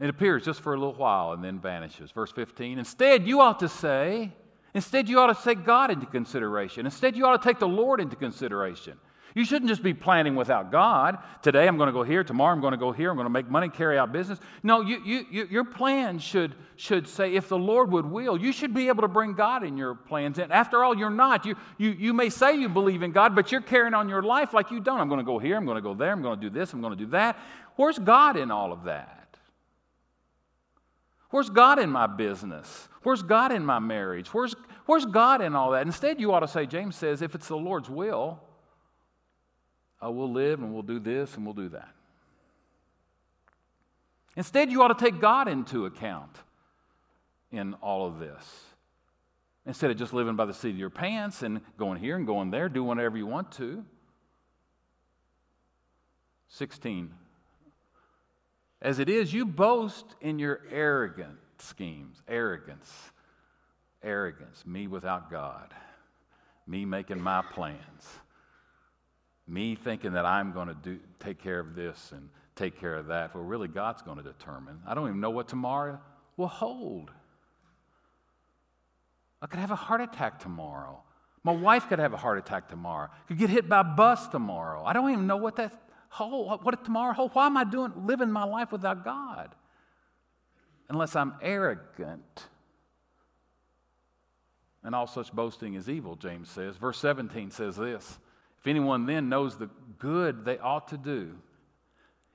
It 0.00 0.08
appears 0.08 0.44
just 0.44 0.62
for 0.62 0.72
a 0.72 0.78
little 0.78 0.94
while 0.94 1.32
and 1.32 1.44
then 1.44 1.58
vanishes. 1.58 2.10
Verse 2.10 2.32
15. 2.32 2.78
Instead, 2.78 3.26
you 3.26 3.40
ought 3.40 3.60
to 3.60 3.68
say, 3.68 4.32
instead, 4.72 5.10
you 5.10 5.20
ought 5.20 5.36
to 5.36 5.44
take 5.44 5.66
God 5.66 5.90
into 5.90 6.06
consideration. 6.06 6.86
Instead, 6.86 7.16
you 7.16 7.26
ought 7.26 7.40
to 7.40 7.46
take 7.46 7.58
the 7.58 7.68
Lord 7.68 8.00
into 8.00 8.16
consideration. 8.16 8.96
You 9.34 9.44
shouldn't 9.44 9.68
just 9.68 9.82
be 9.82 9.94
planning 9.94 10.34
without 10.34 10.72
God. 10.72 11.18
Today 11.42 11.68
I'm 11.68 11.76
going 11.76 11.86
to 11.86 11.92
go 11.92 12.02
here, 12.02 12.24
tomorrow 12.24 12.52
I'm 12.52 12.60
going 12.60 12.72
to 12.72 12.78
go 12.78 12.92
here, 12.92 13.10
I'm 13.10 13.16
going 13.16 13.26
to 13.26 13.30
make 13.30 13.48
money, 13.48 13.68
carry 13.68 13.98
out 13.98 14.12
business. 14.12 14.38
No, 14.62 14.80
you, 14.80 15.02
you, 15.04 15.26
you, 15.30 15.48
your 15.50 15.64
plan 15.64 16.18
should, 16.18 16.54
should 16.76 17.06
say, 17.06 17.34
if 17.34 17.48
the 17.48 17.58
Lord 17.58 17.92
would 17.92 18.06
will, 18.06 18.36
you 18.36 18.52
should 18.52 18.74
be 18.74 18.88
able 18.88 19.02
to 19.02 19.08
bring 19.08 19.34
God 19.34 19.62
in 19.62 19.76
your 19.76 19.94
plans. 19.94 20.38
And 20.38 20.52
after 20.52 20.82
all, 20.82 20.96
you're 20.96 21.10
not. 21.10 21.46
You, 21.46 21.56
you, 21.78 21.90
you 21.90 22.12
may 22.12 22.28
say 22.28 22.56
you 22.56 22.68
believe 22.68 23.02
in 23.02 23.12
God, 23.12 23.34
but 23.34 23.52
you're 23.52 23.60
carrying 23.60 23.94
on 23.94 24.08
your 24.08 24.22
life 24.22 24.52
like 24.52 24.70
you 24.70 24.80
don't. 24.80 25.00
I'm 25.00 25.08
going 25.08 25.18
to 25.18 25.24
go 25.24 25.38
here, 25.38 25.56
I'm 25.56 25.64
going 25.64 25.76
to 25.76 25.82
go 25.82 25.94
there, 25.94 26.12
I'm 26.12 26.22
going 26.22 26.40
to 26.40 26.48
do 26.48 26.50
this, 26.50 26.72
I'm 26.72 26.80
going 26.80 26.96
to 26.96 27.04
do 27.04 27.10
that. 27.12 27.38
Where's 27.76 27.98
God 27.98 28.36
in 28.36 28.50
all 28.50 28.72
of 28.72 28.84
that? 28.84 29.36
Where's 31.30 31.48
God 31.48 31.78
in 31.78 31.90
my 31.90 32.08
business? 32.08 32.88
Where's 33.02 33.22
God 33.22 33.52
in 33.52 33.64
my 33.64 33.78
marriage? 33.78 34.34
Where's, 34.34 34.54
where's 34.86 35.06
God 35.06 35.40
in 35.40 35.54
all 35.54 35.70
that? 35.70 35.86
Instead, 35.86 36.20
you 36.20 36.32
ought 36.32 36.40
to 36.40 36.48
say, 36.48 36.66
James 36.66 36.96
says, 36.96 37.22
if 37.22 37.36
it's 37.36 37.46
the 37.48 37.56
Lord's 37.56 37.88
will, 37.88 38.40
oh, 40.02 40.10
we'll 40.10 40.32
live 40.32 40.60
and 40.60 40.72
we'll 40.72 40.82
do 40.82 40.98
this 40.98 41.34
and 41.34 41.44
we'll 41.44 41.54
do 41.54 41.68
that. 41.70 41.88
Instead, 44.36 44.70
you 44.70 44.82
ought 44.82 44.96
to 44.96 45.04
take 45.04 45.20
God 45.20 45.48
into 45.48 45.86
account 45.86 46.36
in 47.50 47.74
all 47.74 48.06
of 48.06 48.18
this. 48.18 48.64
Instead 49.66 49.90
of 49.90 49.96
just 49.96 50.12
living 50.12 50.36
by 50.36 50.46
the 50.46 50.54
seat 50.54 50.70
of 50.70 50.78
your 50.78 50.90
pants 50.90 51.42
and 51.42 51.60
going 51.76 51.98
here 51.98 52.16
and 52.16 52.26
going 52.26 52.50
there, 52.50 52.68
do 52.68 52.82
whatever 52.82 53.18
you 53.18 53.26
want 53.26 53.52
to. 53.52 53.84
16. 56.48 57.12
As 58.82 58.98
it 58.98 59.08
is, 59.08 59.32
you 59.32 59.44
boast 59.44 60.06
in 60.20 60.38
your 60.38 60.62
arrogant 60.70 61.36
schemes. 61.58 62.22
Arrogance. 62.26 62.90
Arrogance. 64.02 64.64
Me 64.64 64.86
without 64.86 65.30
God. 65.30 65.74
Me 66.66 66.84
making 66.84 67.20
my 67.20 67.42
plans 67.42 68.20
me 69.50 69.74
thinking 69.74 70.12
that 70.12 70.24
I'm 70.24 70.52
going 70.52 70.68
to 70.68 70.74
do, 70.74 70.98
take 71.18 71.42
care 71.42 71.58
of 71.58 71.74
this 71.74 72.12
and 72.12 72.28
take 72.54 72.80
care 72.80 72.94
of 72.94 73.08
that. 73.08 73.34
Well, 73.34 73.44
really, 73.44 73.68
God's 73.68 74.02
going 74.02 74.18
to 74.18 74.22
determine. 74.22 74.80
I 74.86 74.94
don't 74.94 75.08
even 75.08 75.20
know 75.20 75.30
what 75.30 75.48
tomorrow 75.48 75.98
will 76.36 76.48
hold. 76.48 77.10
I 79.42 79.46
could 79.46 79.58
have 79.58 79.70
a 79.70 79.76
heart 79.76 80.00
attack 80.00 80.40
tomorrow. 80.40 81.02
My 81.42 81.52
wife 81.52 81.88
could 81.88 81.98
have 81.98 82.12
a 82.12 82.18
heart 82.18 82.38
attack 82.38 82.68
tomorrow. 82.68 83.08
Could 83.28 83.38
get 83.38 83.50
hit 83.50 83.68
by 83.68 83.80
a 83.80 83.84
bus 83.84 84.28
tomorrow. 84.28 84.84
I 84.84 84.92
don't 84.92 85.10
even 85.10 85.26
know 85.26 85.38
what 85.38 85.56
that 85.56 85.72
hold, 86.10 86.62
what 86.64 86.84
tomorrow 86.84 87.14
hold. 87.14 87.34
Why 87.34 87.46
am 87.46 87.56
I 87.56 87.64
doing 87.64 87.92
living 88.06 88.30
my 88.30 88.44
life 88.44 88.70
without 88.70 89.04
God? 89.04 89.54
Unless 90.88 91.16
I'm 91.16 91.34
arrogant. 91.40 92.46
And 94.82 94.94
all 94.94 95.06
such 95.06 95.32
boasting 95.32 95.74
is 95.74 95.88
evil, 95.88 96.16
James 96.16 96.50
says. 96.50 96.76
Verse 96.76 96.98
17 96.98 97.50
says 97.50 97.76
this 97.76 98.18
if 98.60 98.66
anyone 98.66 99.06
then 99.06 99.28
knows 99.28 99.56
the 99.56 99.70
good 99.98 100.44
they 100.44 100.58
ought 100.58 100.88
to 100.88 100.98
do, 100.98 101.36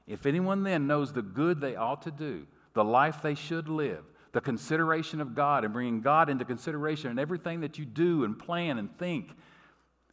if 0.08 0.26
anyone 0.26 0.64
then 0.64 0.88
knows 0.88 1.14
the 1.14 1.22
good 1.22 1.62
they 1.62 1.76
ought 1.76 2.02
to 2.04 2.12
do, 2.12 2.48
the 2.74 2.84
life 2.84 3.22
they 3.22 3.36
should 3.36 3.70
live, 3.70 4.04
the 4.32 4.42
consideration 4.42 5.22
of 5.22 5.36
God 5.36 5.64
and 5.64 5.74
bringing 5.74 6.02
God 6.02 6.30
into 6.30 6.44
consideration 6.44 7.12
in 7.12 7.20
everything 7.20 7.62
that 7.62 7.78
you 7.78 7.86
do 7.86 8.24
and 8.24 8.38
plan 8.38 8.78
and 8.78 8.96
think, 8.98 9.32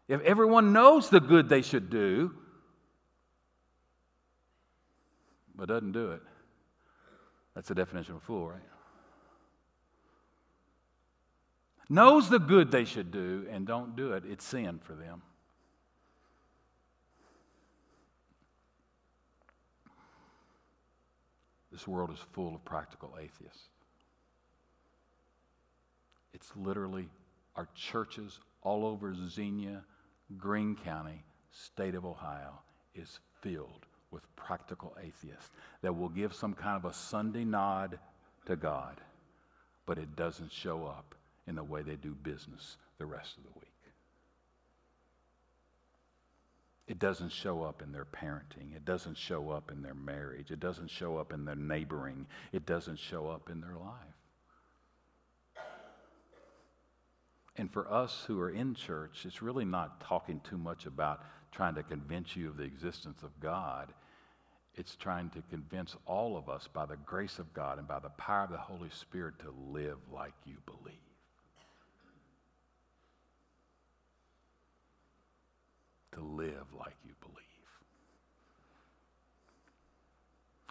if 0.08 0.20
everyone 0.22 0.72
knows 0.72 1.08
the 1.08 1.20
good 1.20 1.48
they 1.48 1.62
should 1.62 1.88
do, 1.88 2.34
but 5.54 5.68
doesn't 5.68 5.92
do 5.92 6.12
it, 6.12 6.22
that's 7.54 7.68
the 7.68 7.74
definition 7.74 8.14
of 8.14 8.22
a 8.22 8.24
fool, 8.24 8.48
right? 8.48 8.60
Knows 11.88 12.28
the 12.28 12.38
good 12.38 12.70
they 12.70 12.84
should 12.84 13.10
do 13.10 13.46
and 13.50 13.66
don't 13.66 13.96
do 13.96 14.12
it, 14.12 14.24
it's 14.26 14.44
sin 14.44 14.78
for 14.82 14.94
them. 14.94 15.22
This 21.72 21.88
world 21.88 22.10
is 22.10 22.18
full 22.32 22.54
of 22.54 22.64
practical 22.64 23.16
atheists. 23.18 23.68
It's 26.34 26.52
literally 26.54 27.08
our 27.56 27.66
churches 27.74 28.38
all 28.62 28.84
over 28.86 29.14
Xenia, 29.14 29.82
Greene 30.36 30.76
County, 30.76 31.24
state 31.50 31.94
of 31.94 32.04
Ohio, 32.04 32.60
is 32.94 33.20
filled 33.40 33.86
with 34.10 34.22
practical 34.36 34.96
atheists 35.02 35.50
that 35.80 35.96
will 35.96 36.10
give 36.10 36.34
some 36.34 36.52
kind 36.52 36.76
of 36.76 36.90
a 36.90 36.94
Sunday 36.94 37.44
nod 37.44 37.98
to 38.46 38.56
God, 38.56 39.00
but 39.86 39.98
it 39.98 40.14
doesn't 40.14 40.52
show 40.52 40.86
up 40.86 41.14
in 41.46 41.54
the 41.54 41.64
way 41.64 41.82
they 41.82 41.96
do 41.96 42.14
business 42.14 42.76
the 42.98 43.06
rest 43.06 43.36
of 43.38 43.44
the 43.44 43.58
week. 43.58 43.71
It 46.92 46.98
doesn't 46.98 47.32
show 47.32 47.62
up 47.62 47.80
in 47.80 47.90
their 47.90 48.04
parenting. 48.04 48.76
It 48.76 48.84
doesn't 48.84 49.16
show 49.16 49.48
up 49.48 49.70
in 49.70 49.80
their 49.80 49.94
marriage. 49.94 50.50
It 50.50 50.60
doesn't 50.60 50.90
show 50.90 51.16
up 51.16 51.32
in 51.32 51.46
their 51.46 51.56
neighboring. 51.56 52.26
It 52.52 52.66
doesn't 52.66 52.98
show 52.98 53.28
up 53.28 53.48
in 53.48 53.62
their 53.62 53.76
life. 53.78 55.56
And 57.56 57.72
for 57.72 57.90
us 57.90 58.24
who 58.26 58.38
are 58.40 58.50
in 58.50 58.74
church, 58.74 59.24
it's 59.24 59.40
really 59.40 59.64
not 59.64 60.02
talking 60.02 60.42
too 60.44 60.58
much 60.58 60.84
about 60.84 61.24
trying 61.50 61.76
to 61.76 61.82
convince 61.82 62.36
you 62.36 62.50
of 62.50 62.58
the 62.58 62.64
existence 62.64 63.22
of 63.22 63.40
God. 63.40 63.94
It's 64.74 64.94
trying 64.94 65.30
to 65.30 65.42
convince 65.48 65.96
all 66.04 66.36
of 66.36 66.50
us 66.50 66.68
by 66.70 66.84
the 66.84 66.98
grace 66.98 67.38
of 67.38 67.54
God 67.54 67.78
and 67.78 67.88
by 67.88 68.00
the 68.00 68.10
power 68.10 68.44
of 68.44 68.50
the 68.50 68.58
Holy 68.58 68.90
Spirit 68.90 69.38
to 69.38 69.54
live 69.72 69.96
like 70.12 70.34
you 70.44 70.58
believe. 70.66 70.91
To 76.12 76.20
live 76.20 76.66
like 76.78 76.96
you 77.04 77.14
believe. 77.20 77.36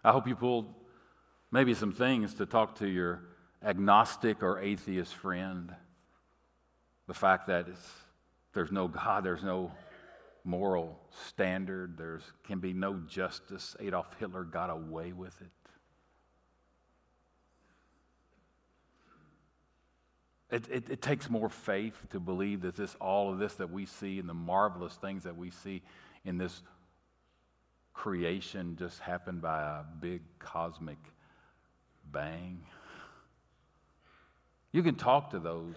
I 0.03 0.11
hope 0.11 0.27
you 0.27 0.35
pulled 0.35 0.73
maybe 1.51 1.73
some 1.73 1.91
things 1.91 2.33
to 2.35 2.45
talk 2.45 2.75
to 2.79 2.87
your 2.87 3.23
agnostic 3.63 4.41
or 4.41 4.59
atheist 4.59 5.13
friend. 5.13 5.73
The 7.07 7.13
fact 7.13 7.47
that 7.47 7.67
there's 8.53 8.71
no 8.71 8.87
God, 8.87 9.23
there's 9.23 9.43
no 9.43 9.71
moral 10.43 10.99
standard, 11.27 11.97
there 11.97 12.19
can 12.43 12.59
be 12.59 12.73
no 12.73 13.01
justice. 13.07 13.75
Adolf 13.79 14.07
Hitler 14.19 14.43
got 14.43 14.69
away 14.69 15.13
with 15.13 15.39
it. 15.41 15.60
It, 20.51 20.65
it, 20.69 20.89
it, 20.89 21.01
takes 21.01 21.29
more 21.29 21.47
faith 21.47 21.95
to 22.09 22.19
believe 22.19 22.61
that 22.61 22.75
this, 22.75 22.95
all 22.99 23.31
of 23.31 23.39
this 23.39 23.53
that 23.55 23.71
we 23.71 23.85
see 23.85 24.19
and 24.19 24.27
the 24.27 24.33
marvelous 24.33 24.95
things 24.95 25.23
that 25.23 25.37
we 25.37 25.49
see 25.49 25.81
in 26.25 26.37
this 26.37 26.61
creation 27.93 28.75
just 28.77 28.99
happened 28.99 29.41
by 29.41 29.61
a 29.61 29.83
big 30.01 30.21
cosmic 30.39 30.97
bang. 32.11 32.59
You 34.73 34.83
can 34.83 34.95
talk 34.95 35.31
to 35.31 35.39
those 35.39 35.75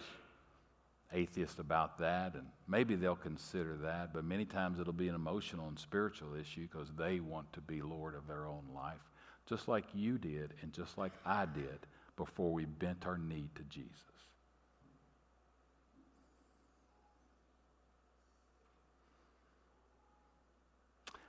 atheists 1.13 1.59
about 1.59 1.99
that, 1.99 2.33
and 2.33 2.45
maybe 2.67 2.95
they'll 2.95 3.15
consider 3.15 3.77
that, 3.77 4.13
but 4.13 4.25
many 4.25 4.45
times 4.45 4.79
it'll 4.79 4.93
be 4.93 5.07
an 5.07 5.15
emotional 5.15 5.67
and 5.67 5.79
spiritual 5.79 6.35
issue 6.35 6.67
because 6.69 6.89
they 6.97 7.19
want 7.19 7.51
to 7.53 7.61
be 7.61 7.81
Lord 7.81 8.15
of 8.15 8.27
their 8.27 8.45
own 8.45 8.63
life, 8.73 9.11
just 9.47 9.67
like 9.67 9.85
you 9.93 10.17
did 10.17 10.53
and 10.61 10.73
just 10.73 10.97
like 10.97 11.13
I 11.25 11.45
did 11.45 11.87
before 12.17 12.51
we 12.51 12.65
bent 12.65 13.05
our 13.05 13.17
knee 13.17 13.49
to 13.55 13.63
Jesus. 13.63 14.14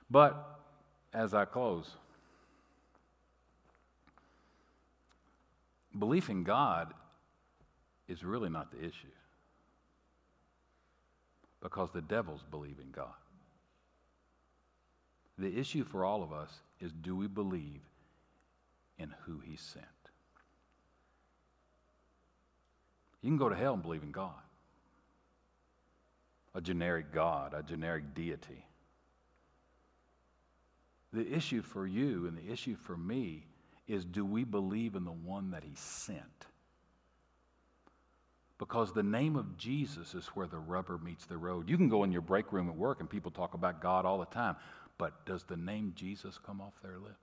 But 0.09 0.59
as 1.13 1.33
I 1.33 1.45
close, 1.45 1.89
belief 5.97 6.29
in 6.29 6.43
God 6.43 6.93
is 8.07 8.23
really 8.23 8.49
not 8.49 8.71
the 8.71 8.79
issue 8.79 9.07
because 11.61 11.89
the 11.91 12.01
devils 12.01 12.41
believe 12.49 12.77
in 12.81 12.91
God. 12.91 13.07
The 15.37 15.59
issue 15.59 15.83
for 15.83 16.05
all 16.05 16.23
of 16.23 16.31
us 16.31 16.51
is 16.79 16.91
do 16.93 17.15
we 17.15 17.27
believe 17.27 17.81
in 18.97 19.13
who 19.25 19.39
He 19.39 19.55
sent? 19.57 19.85
You 23.21 23.29
can 23.29 23.37
go 23.37 23.49
to 23.49 23.55
hell 23.55 23.73
and 23.73 23.83
believe 23.83 24.03
in 24.03 24.11
God, 24.11 24.31
a 26.55 26.61
generic 26.61 27.11
God, 27.11 27.53
a 27.53 27.63
generic 27.63 28.13
deity. 28.15 28.66
The 31.13 31.33
issue 31.33 31.61
for 31.61 31.87
you 31.87 32.27
and 32.27 32.37
the 32.37 32.51
issue 32.51 32.75
for 32.75 32.97
me 32.97 33.45
is 33.87 34.03
do 34.03 34.25
we 34.25 34.43
believe 34.43 34.95
in 34.95 35.05
the 35.05 35.11
one 35.11 35.51
that 35.51 35.63
he 35.63 35.73
sent? 35.75 36.45
Because 38.59 38.91
the 38.91 39.03
name 39.03 39.35
of 39.35 39.57
Jesus 39.57 40.15
is 40.15 40.25
where 40.27 40.47
the 40.47 40.57
rubber 40.57 40.97
meets 40.97 41.25
the 41.25 41.37
road. 41.37 41.69
You 41.69 41.77
can 41.77 41.89
go 41.89 42.03
in 42.03 42.11
your 42.11 42.21
break 42.21 42.51
room 42.51 42.69
at 42.69 42.75
work 42.75 42.99
and 42.99 43.09
people 43.09 43.31
talk 43.31 43.53
about 43.53 43.81
God 43.81 44.05
all 44.05 44.17
the 44.17 44.25
time, 44.25 44.55
but 44.97 45.25
does 45.25 45.43
the 45.43 45.57
name 45.57 45.93
Jesus 45.95 46.39
come 46.43 46.59
off 46.59 46.73
their 46.81 46.97
lips? 46.97 47.15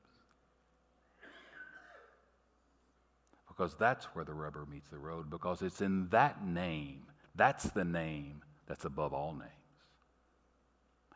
Because 3.49 3.74
that's 3.74 4.07
where 4.07 4.24
the 4.24 4.35
rubber 4.35 4.66
meets 4.70 4.89
the 4.89 4.99
road, 4.99 5.30
because 5.30 5.62
it's 5.62 5.80
in 5.80 6.09
that 6.09 6.45
name, 6.45 7.03
that's 7.37 7.64
the 7.70 7.85
name 7.85 8.43
that's 8.66 8.85
above 8.85 9.12
all 9.12 9.32
names. 9.32 9.64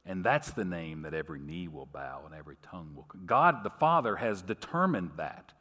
And 0.09 0.25
that's 0.25 0.53
the 0.53 0.65
name 0.65 1.03
that 1.03 1.13
every 1.13 1.39
knee 1.39 1.69
will 1.69 1.85
bow 1.85 2.23
and 2.25 2.35
every 2.35 2.57
tongue 2.63 2.95
will. 2.97 3.07
God 3.27 3.63
the 3.63 3.69
Father 3.69 4.17
has 4.17 4.41
determined 4.41 5.11
that 5.19 5.53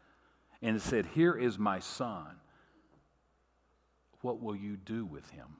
and 0.61 0.81
said, 0.81 1.05
Here 1.13 1.37
is 1.37 1.59
my 1.59 1.79
son. 1.79 2.27
What 4.21 4.41
will 4.41 4.55
you 4.55 4.77
do 4.77 5.05
with 5.05 5.29
him? 5.31 5.57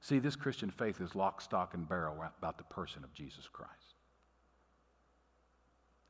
See, 0.00 0.18
this 0.18 0.34
Christian 0.34 0.70
faith 0.70 0.98
is 0.98 1.14
lock, 1.14 1.42
stock, 1.42 1.74
and 1.74 1.86
barrel 1.86 2.24
about 2.38 2.56
the 2.56 2.64
person 2.64 3.04
of 3.04 3.12
Jesus 3.12 3.46
Christ. 3.52 3.72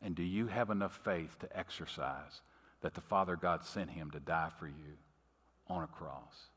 And 0.00 0.14
do 0.14 0.22
you 0.22 0.46
have 0.46 0.70
enough 0.70 1.00
faith 1.04 1.36
to 1.40 1.58
exercise 1.58 2.42
that 2.82 2.94
the 2.94 3.00
Father 3.00 3.34
God 3.34 3.64
sent 3.64 3.90
him 3.90 4.12
to 4.12 4.20
die 4.20 4.50
for 4.60 4.68
you 4.68 4.96
on 5.66 5.82
a 5.82 5.88
cross? 5.88 6.50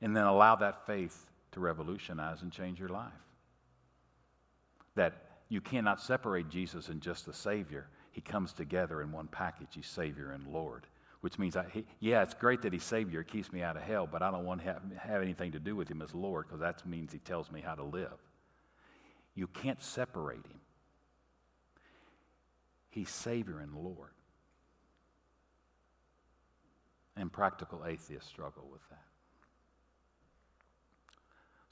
And 0.00 0.16
then 0.16 0.24
allow 0.24 0.56
that 0.56 0.86
faith 0.86 1.30
to 1.52 1.60
revolutionize 1.60 2.42
and 2.42 2.52
change 2.52 2.78
your 2.78 2.88
life. 2.88 3.12
That 4.96 5.14
you 5.48 5.60
cannot 5.60 6.00
separate 6.00 6.48
Jesus 6.48 6.88
and 6.88 7.00
just 7.00 7.26
the 7.26 7.32
Savior. 7.32 7.86
He 8.10 8.20
comes 8.20 8.52
together 8.52 9.02
in 9.02 9.12
one 9.12 9.28
package. 9.28 9.68
He's 9.72 9.86
Savior 9.86 10.32
and 10.32 10.46
Lord, 10.46 10.86
which 11.20 11.38
means, 11.38 11.56
I, 11.56 11.66
he, 11.72 11.84
yeah, 12.00 12.22
it's 12.22 12.34
great 12.34 12.62
that 12.62 12.72
He's 12.72 12.84
Savior. 12.84 13.22
Keeps 13.22 13.52
me 13.52 13.62
out 13.62 13.76
of 13.76 13.82
hell, 13.82 14.08
but 14.10 14.22
I 14.22 14.30
don't 14.30 14.44
want 14.44 14.60
to 14.60 14.66
have, 14.66 14.82
have 14.98 15.22
anything 15.22 15.52
to 15.52 15.58
do 15.58 15.76
with 15.76 15.88
Him 15.88 16.02
as 16.02 16.14
Lord 16.14 16.46
because 16.46 16.60
that 16.60 16.86
means 16.86 17.12
He 17.12 17.18
tells 17.18 17.50
me 17.50 17.60
how 17.60 17.74
to 17.74 17.84
live. 17.84 18.18
You 19.34 19.48
can't 19.48 19.82
separate 19.82 20.46
Him. 20.46 20.60
He's 22.90 23.10
Savior 23.10 23.58
and 23.58 23.74
Lord. 23.74 24.10
And 27.16 27.32
practical 27.32 27.84
atheists 27.84 28.28
struggle 28.28 28.68
with 28.70 28.82
that. 28.90 29.02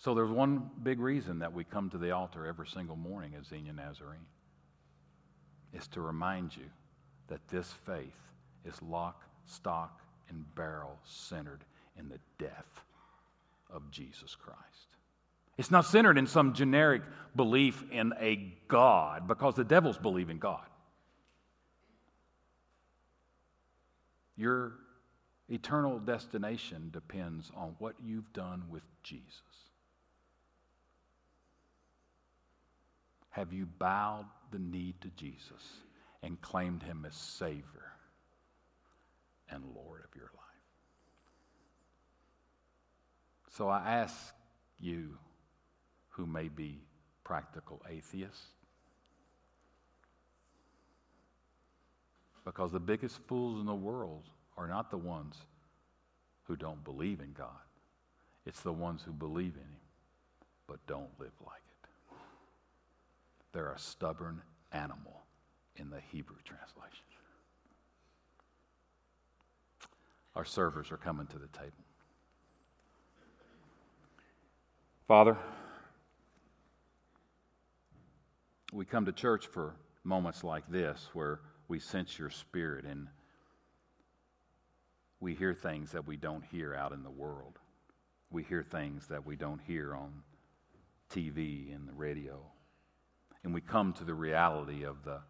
So 0.03 0.15
there's 0.17 0.33
one 0.33 0.69
big 0.83 0.99
reason 0.99 1.39
that 1.39 1.53
we 1.53 1.63
come 1.63 1.89
to 1.91 1.99
the 1.99 2.11
altar 2.11 2.45
every 2.45 2.67
single 2.67 2.97
morning 2.97 3.35
as 3.39 3.47
Xenia 3.47 3.73
Nazarene. 3.73 4.27
Is 5.73 5.87
to 5.89 6.01
remind 6.01 6.57
you 6.57 6.65
that 7.29 7.47
this 7.49 7.73
faith 7.87 8.19
is 8.65 8.83
lock, 8.83 9.23
stock, 9.47 10.01
and 10.29 10.45
barrel 10.57 10.99
centered 11.05 11.65
in 11.97 12.09
the 12.09 12.19
death 12.37 12.85
of 13.73 13.93
Jesus 13.93 14.35
Christ. 14.35 14.59
It's 15.57 15.71
not 15.71 15.87
centered 15.87 16.19
in 16.19 16.27
some 16.27 16.53
generic 16.53 17.03
belief 17.37 17.85
in 17.93 18.13
a 18.19 18.55
God, 18.67 19.29
because 19.29 19.55
the 19.55 19.63
devils 19.63 19.99
believe 19.99 20.31
in 20.31 20.39
God. 20.39 20.67
Your 24.37 24.73
eternal 25.49 26.01
destination 26.01 26.91
depends 26.93 27.53
on 27.55 27.77
what 27.79 27.95
you've 28.05 28.33
done 28.33 28.65
with 28.69 28.83
Jesus. 29.05 29.72
Have 33.33 33.53
you 33.53 33.67
bowed 33.67 34.27
the 34.51 34.59
knee 34.59 34.95
to 35.01 35.09
Jesus 35.17 35.81
and 36.23 36.41
claimed 36.41 36.83
him 36.83 37.05
as 37.07 37.15
Savior 37.15 37.93
and 39.51 39.65
Lord 39.75 40.03
of 40.05 40.15
your 40.15 40.31
life? 40.35 40.43
So 43.57 43.69
I 43.69 43.81
ask 43.87 44.35
you, 44.79 45.17
who 46.11 46.27
may 46.27 46.49
be 46.49 46.79
practical 47.25 47.83
atheists, 47.91 48.49
because 52.45 52.71
the 52.71 52.81
biggest 52.81 53.19
fools 53.27 53.61
in 53.61 53.67
the 53.67 53.75
world 53.75 54.25
are 54.59 54.69
not 54.69 54.91
the 54.91 54.99
ones 54.99 55.37
who 56.45 56.57
don't 56.57 56.85
believe 56.85 57.21
in 57.21 57.33
God, 57.33 57.49
it's 58.45 58.61
the 58.61 58.73
ones 58.73 59.03
who 59.03 59.13
believe 59.13 59.55
in 59.55 59.63
Him 59.63 59.81
but 60.67 60.87
don't 60.87 61.11
live 61.19 61.33
like 61.45 61.63
it. 61.67 61.72
They're 63.53 63.73
a 63.73 63.79
stubborn 63.79 64.43
animal 64.73 65.23
in 65.77 65.91
the 65.91 66.01
Hebrew 66.11 66.37
translation. 66.45 67.05
Our 70.35 70.45
servers 70.45 70.91
are 70.91 70.97
coming 70.97 71.27
to 71.27 71.39
the 71.39 71.49
table. 71.49 71.73
Father, 75.07 75.37
we 78.73 78.87
come 78.87 79.05
to 79.05 79.13
church 79.13 79.47
for 79.47 79.75
moments 80.05 80.43
like 80.43 80.67
this 80.71 81.09
where 81.13 81.41
we 81.69 81.79
sense 81.79 82.19
your 82.19 82.31
spirit 82.31 82.87
and 82.87 83.09
we 85.21 85.35
hear 85.35 85.55
things 85.55 85.93
that 85.93 86.07
we 86.07 86.17
don't 86.17 86.45
hear 86.45 86.75
out 86.75 86.93
in 86.93 87.03
the 87.03 87.11
world. 87.11 87.59
We 88.31 88.43
hear 88.43 88.63
things 88.63 89.07
that 89.09 89.27
we 89.27 89.37
don't 89.37 89.61
hear 89.61 89.95
on 89.95 90.23
TV 91.11 91.75
and 91.75 91.87
the 91.87 91.93
radio. 91.93 92.41
And 93.45 93.53
we 93.53 93.61
come 93.61 93.93
to 93.95 94.05
the 94.05 94.15
reality 94.15 94.85
of 94.85 95.05
the 95.05 95.21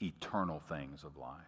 eternal 0.00 0.60
things 0.68 1.04
of 1.04 1.16
life. 1.16 1.40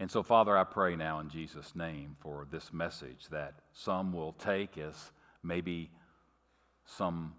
And 0.00 0.10
so, 0.10 0.22
Father, 0.22 0.56
I 0.56 0.64
pray 0.64 0.96
now 0.96 1.20
in 1.20 1.28
Jesus' 1.28 1.76
name 1.76 2.16
for 2.20 2.46
this 2.50 2.72
message 2.72 3.28
that 3.30 3.54
some 3.72 4.12
will 4.12 4.32
take 4.32 4.76
as 4.76 5.12
maybe 5.44 5.90
some 6.84 7.34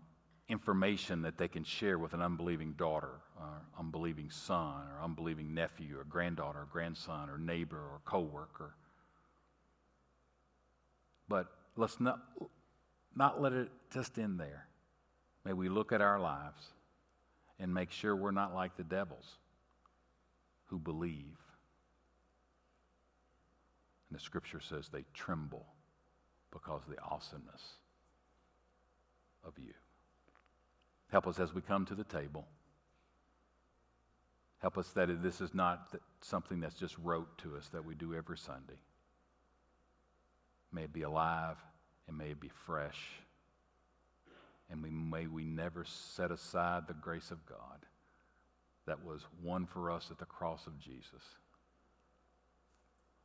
information 0.47 1.23
that 1.23 1.37
they 1.37 1.47
can 1.47 1.63
share 1.63 1.97
with 1.97 2.13
an 2.13 2.21
unbelieving 2.21 2.73
daughter, 2.73 3.19
or 3.37 3.61
unbelieving 3.77 4.29
son, 4.29 4.87
or 4.87 5.03
unbelieving 5.03 5.53
nephew, 5.53 5.97
or 5.97 6.03
granddaughter, 6.05 6.59
or 6.59 6.67
grandson, 6.71 7.29
or 7.29 7.37
neighbor, 7.37 7.77
or 7.77 7.99
coworker. 8.05 8.75
But 11.27 11.47
let's 11.75 11.99
not, 11.99 12.19
not 13.15 13.41
let 13.41 13.53
it 13.53 13.69
just 13.93 14.17
end 14.17 14.39
there. 14.39 14.67
May 15.45 15.53
we 15.53 15.69
look 15.69 15.91
at 15.91 16.01
our 16.01 16.19
lives 16.19 16.67
and 17.59 17.73
make 17.73 17.91
sure 17.91 18.15
we're 18.15 18.31
not 18.31 18.53
like 18.53 18.77
the 18.77 18.83
devils 18.83 19.37
who 20.67 20.79
believe. 20.79 21.37
And 24.09 24.19
the 24.19 24.23
scripture 24.23 24.59
says 24.59 24.89
they 24.89 25.05
tremble 25.13 25.65
because 26.51 26.81
of 26.87 26.95
the 26.95 27.01
awesomeness 27.01 27.61
of 29.45 29.53
you. 29.57 29.73
Help 31.11 31.27
us 31.27 31.39
as 31.39 31.53
we 31.53 31.61
come 31.61 31.85
to 31.85 31.95
the 31.95 32.03
table. 32.03 32.47
Help 34.59 34.77
us 34.77 34.89
that 34.91 35.21
this 35.21 35.41
is 35.41 35.53
not 35.53 35.93
something 36.21 36.59
that's 36.59 36.79
just 36.79 36.97
rote 36.99 37.37
to 37.37 37.57
us 37.57 37.67
that 37.73 37.83
we 37.83 37.95
do 37.95 38.15
every 38.15 38.37
Sunday. 38.37 38.79
May 40.71 40.83
it 40.83 40.93
be 40.93 41.01
alive 41.01 41.57
and 42.07 42.17
may 42.17 42.31
it 42.31 42.39
be 42.39 42.49
fresh. 42.65 42.97
And 44.69 44.81
we, 44.81 44.89
may 44.89 45.27
we 45.27 45.43
never 45.43 45.85
set 45.85 46.31
aside 46.31 46.83
the 46.87 46.93
grace 46.93 47.31
of 47.31 47.45
God 47.45 47.85
that 48.85 49.03
was 49.03 49.21
won 49.41 49.65
for 49.65 49.91
us 49.91 50.09
at 50.11 50.17
the 50.17 50.25
cross 50.25 50.67
of 50.67 50.79
Jesus. 50.79 51.21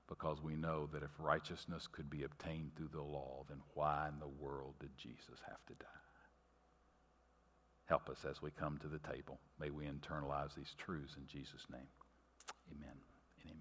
Because 0.08 0.42
we 0.42 0.54
know 0.54 0.88
that 0.92 1.02
if 1.02 1.10
righteousness 1.18 1.86
could 1.90 2.08
be 2.08 2.22
obtained 2.22 2.70
through 2.76 2.90
the 2.92 3.02
law, 3.02 3.44
then 3.48 3.58
why 3.74 4.08
in 4.08 4.18
the 4.18 4.42
world 4.42 4.74
did 4.80 4.96
Jesus 4.96 5.40
have 5.46 5.64
to 5.66 5.74
die? 5.74 5.86
Help 7.86 8.08
us 8.08 8.24
as 8.28 8.42
we 8.42 8.50
come 8.50 8.78
to 8.78 8.88
the 8.88 8.98
table. 8.98 9.38
May 9.58 9.70
we 9.70 9.84
internalize 9.84 10.54
these 10.54 10.74
truths 10.78 11.14
in 11.16 11.26
Jesus' 11.26 11.66
name. 11.70 11.88
Amen 12.70 12.96
and 13.42 13.50
amen. 13.50 13.58